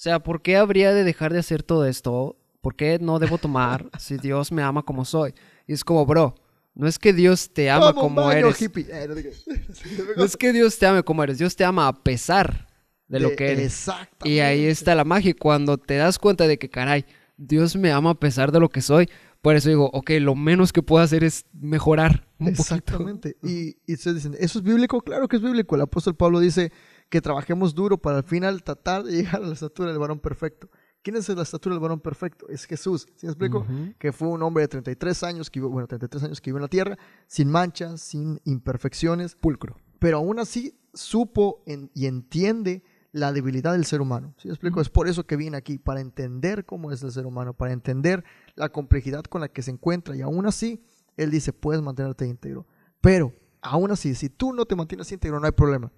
[0.04, 2.36] O sea, ¿por qué habría de dejar de hacer todo esto?
[2.60, 5.34] ¿Por qué no debo tomar si Dios me ama como soy?
[5.66, 6.36] Y es como, bro,
[6.76, 8.62] no es que Dios te ama como eres.
[8.62, 9.08] Eh,
[10.18, 12.68] no, es que Dios te ame como eres, Dios te ama a pesar
[13.08, 13.66] de lo que eres.
[13.68, 14.30] Exactamente.
[14.30, 15.34] Y ahí está la magia.
[15.39, 17.06] Cuando te das cuenta de que, caray,
[17.38, 19.10] Dios me ama a pesar de lo que soy,
[19.41, 23.38] por eso digo, ok, lo menos que puedo hacer es mejorar Exactamente.
[23.41, 24.99] Y, y ustedes dicen, ¿eso es bíblico?
[24.99, 25.76] Claro que es bíblico.
[25.76, 26.74] El apóstol Pablo dice
[27.14, 30.68] que trabajemos duro para al final tratar de llegar a la estatura del varón perfecto.
[31.03, 32.49] ¿Quién es la estatura del varón perfecto?
[32.49, 33.05] Es Jesús.
[33.18, 33.68] ¿Sí me explico?
[33.99, 36.64] Que fue un hombre de 33 años, que vivió, bueno, 33 años que vivió en
[36.64, 36.97] la tierra,
[37.28, 39.36] sin manchas, sin imperfecciones.
[39.36, 39.78] Pulcro.
[39.99, 44.34] Pero aún así supo y entiende la debilidad del ser humano.
[44.39, 44.82] ¿Sí me explico?
[44.82, 48.24] Es por eso que viene aquí, para entender cómo es el ser humano, para entender
[48.55, 50.16] la complejidad con la que se encuentra.
[50.16, 50.84] Y aún así,
[51.16, 52.66] Él dice, puedes mantenerte íntegro.
[53.01, 55.91] Pero, aún así, si tú no te mantienes íntegro, no hay problema.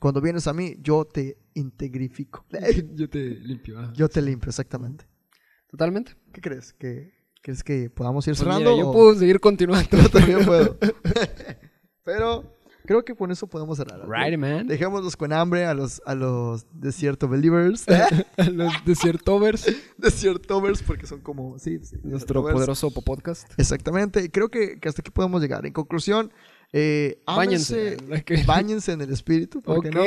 [0.00, 2.44] Cuando vienes a mí, yo te integrifico.
[2.94, 3.92] yo te limpio.
[3.94, 5.06] Yo te limpio, exactamente.
[5.68, 6.12] Totalmente.
[6.32, 6.72] ¿Qué crees?
[6.74, 8.76] ¿Que, ¿Crees que podamos ir pues cerrando?
[8.76, 9.88] yo puedo seguir continuando.
[9.96, 10.76] Yo también puedo.
[12.04, 14.06] Pero creo que con eso podemos cerrar.
[14.08, 14.66] Right, man.
[14.66, 17.86] Dejémoslos con hambre a los, a los desierto believers.
[17.88, 19.66] a los desiertovers.
[19.96, 21.80] desiertovers, porque son como, sí.
[22.02, 23.50] Nuestro poderoso podcast.
[23.58, 24.30] Exactamente.
[24.30, 25.66] Creo que, que hasta aquí podemos llegar.
[25.66, 26.32] En conclusión,
[26.78, 27.96] eh, ámense,
[28.46, 30.02] báñense en el espíritu, ¿por no?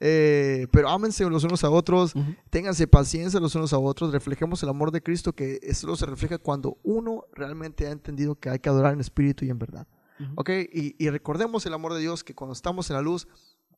[0.00, 2.12] Eh, pero ámense los unos a otros,
[2.50, 6.38] ténganse paciencia los unos a otros, reflejemos el amor de Cristo, que solo se refleja
[6.38, 9.86] cuando uno realmente ha entendido que hay que adorar en espíritu y en verdad.
[10.34, 10.50] ¿Ok?
[10.72, 13.28] Y, recordemos el amor de Dios, que cuando estamos en la luz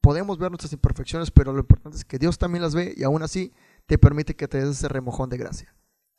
[0.01, 3.22] podemos ver nuestras imperfecciones, pero lo importante es que Dios también las ve y aún
[3.22, 3.53] así
[3.84, 5.74] te permite que te des ese remojón de gracia.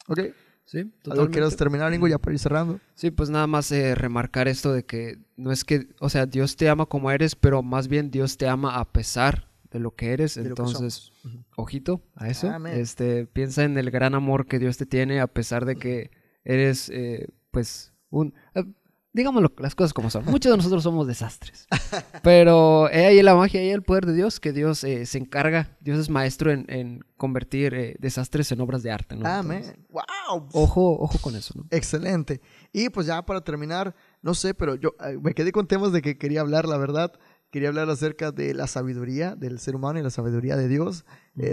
[0.08, 0.20] ¿Ok?
[0.66, 1.34] Sí, totalmente.
[1.34, 2.80] quieres terminar, Ingo, ya para ir cerrando?
[2.95, 6.55] Sí, pues nada más eh, remarcar esto de que no es que, o sea, Dios
[6.55, 10.14] te ama como eres, pero más bien Dios te ama a pesar de lo que
[10.14, 10.38] eres.
[10.38, 11.12] Entonces,
[11.55, 12.53] ojito a eso.
[12.68, 16.12] Este, piensa en el gran amor que Dios te tiene a pesar de que
[16.43, 18.34] eres, eh, pues, un...
[18.55, 18.66] Eh,
[19.14, 20.26] digamos las cosas como son.
[20.26, 21.68] Muchos de nosotros somos desastres.
[22.24, 25.99] Pero ahí la magia y el poder de Dios, que Dios eh, se encarga, Dios
[25.99, 29.16] es maestro en, convertir eh, desastres en obras de arte.
[29.16, 29.28] ¿no?
[29.28, 29.86] Amén.
[29.89, 30.47] wow.
[30.53, 31.53] Ojo, ojo con eso.
[31.55, 31.66] ¿no?
[31.70, 32.41] Excelente.
[32.72, 36.01] Y pues ya para terminar, no sé, pero yo eh, me quedé con temas de
[36.01, 37.12] que quería hablar, la verdad.
[37.51, 41.03] Quería hablar acerca de la sabiduría del ser humano y la sabiduría de Dios.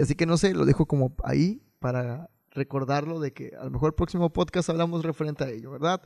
[0.01, 3.89] así que no sé, lo dejo como ahí para recordarlo de que a lo mejor
[3.89, 6.01] el próximo podcast hablamos referente a ello, ¿verdad?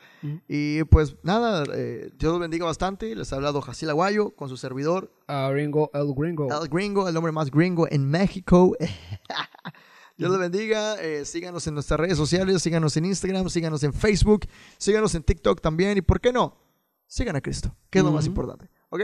[0.48, 3.16] Y pues nada, eh, Dios los bendiga bastante.
[3.16, 5.12] Les ha hablado Jacil Aguayo con su servidor.
[5.28, 6.50] Gringo, el Gringo.
[6.52, 8.76] El Gringo, el hombre más gringo en México.
[10.18, 11.02] Dios los bendiga.
[11.02, 15.62] Eh, síganos en nuestras redes sociales, síganos en Instagram, síganos en Facebook, síganos en TikTok
[15.62, 15.98] también.
[15.98, 16.58] Y por qué no,
[17.08, 18.70] sigan a Cristo, que es lo más importante.
[18.90, 19.02] ¿Ok?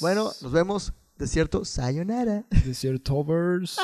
[0.00, 0.92] Bueno, nos vemos.
[1.16, 2.46] Desierto, sayonara.
[2.64, 3.76] Desiertovers.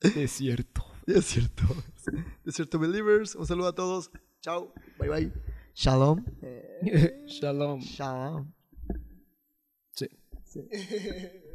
[0.00, 0.84] Desierto.
[1.06, 1.64] Desierto.
[2.44, 3.34] Desierto Believers.
[3.34, 4.10] Un saludo a todos.
[4.40, 4.72] Chao.
[4.98, 5.32] Bye bye.
[5.74, 6.24] Shalom.
[7.26, 7.80] Shalom.
[7.80, 8.52] Shalom.
[9.92, 10.08] Sí.
[10.44, 10.68] sí.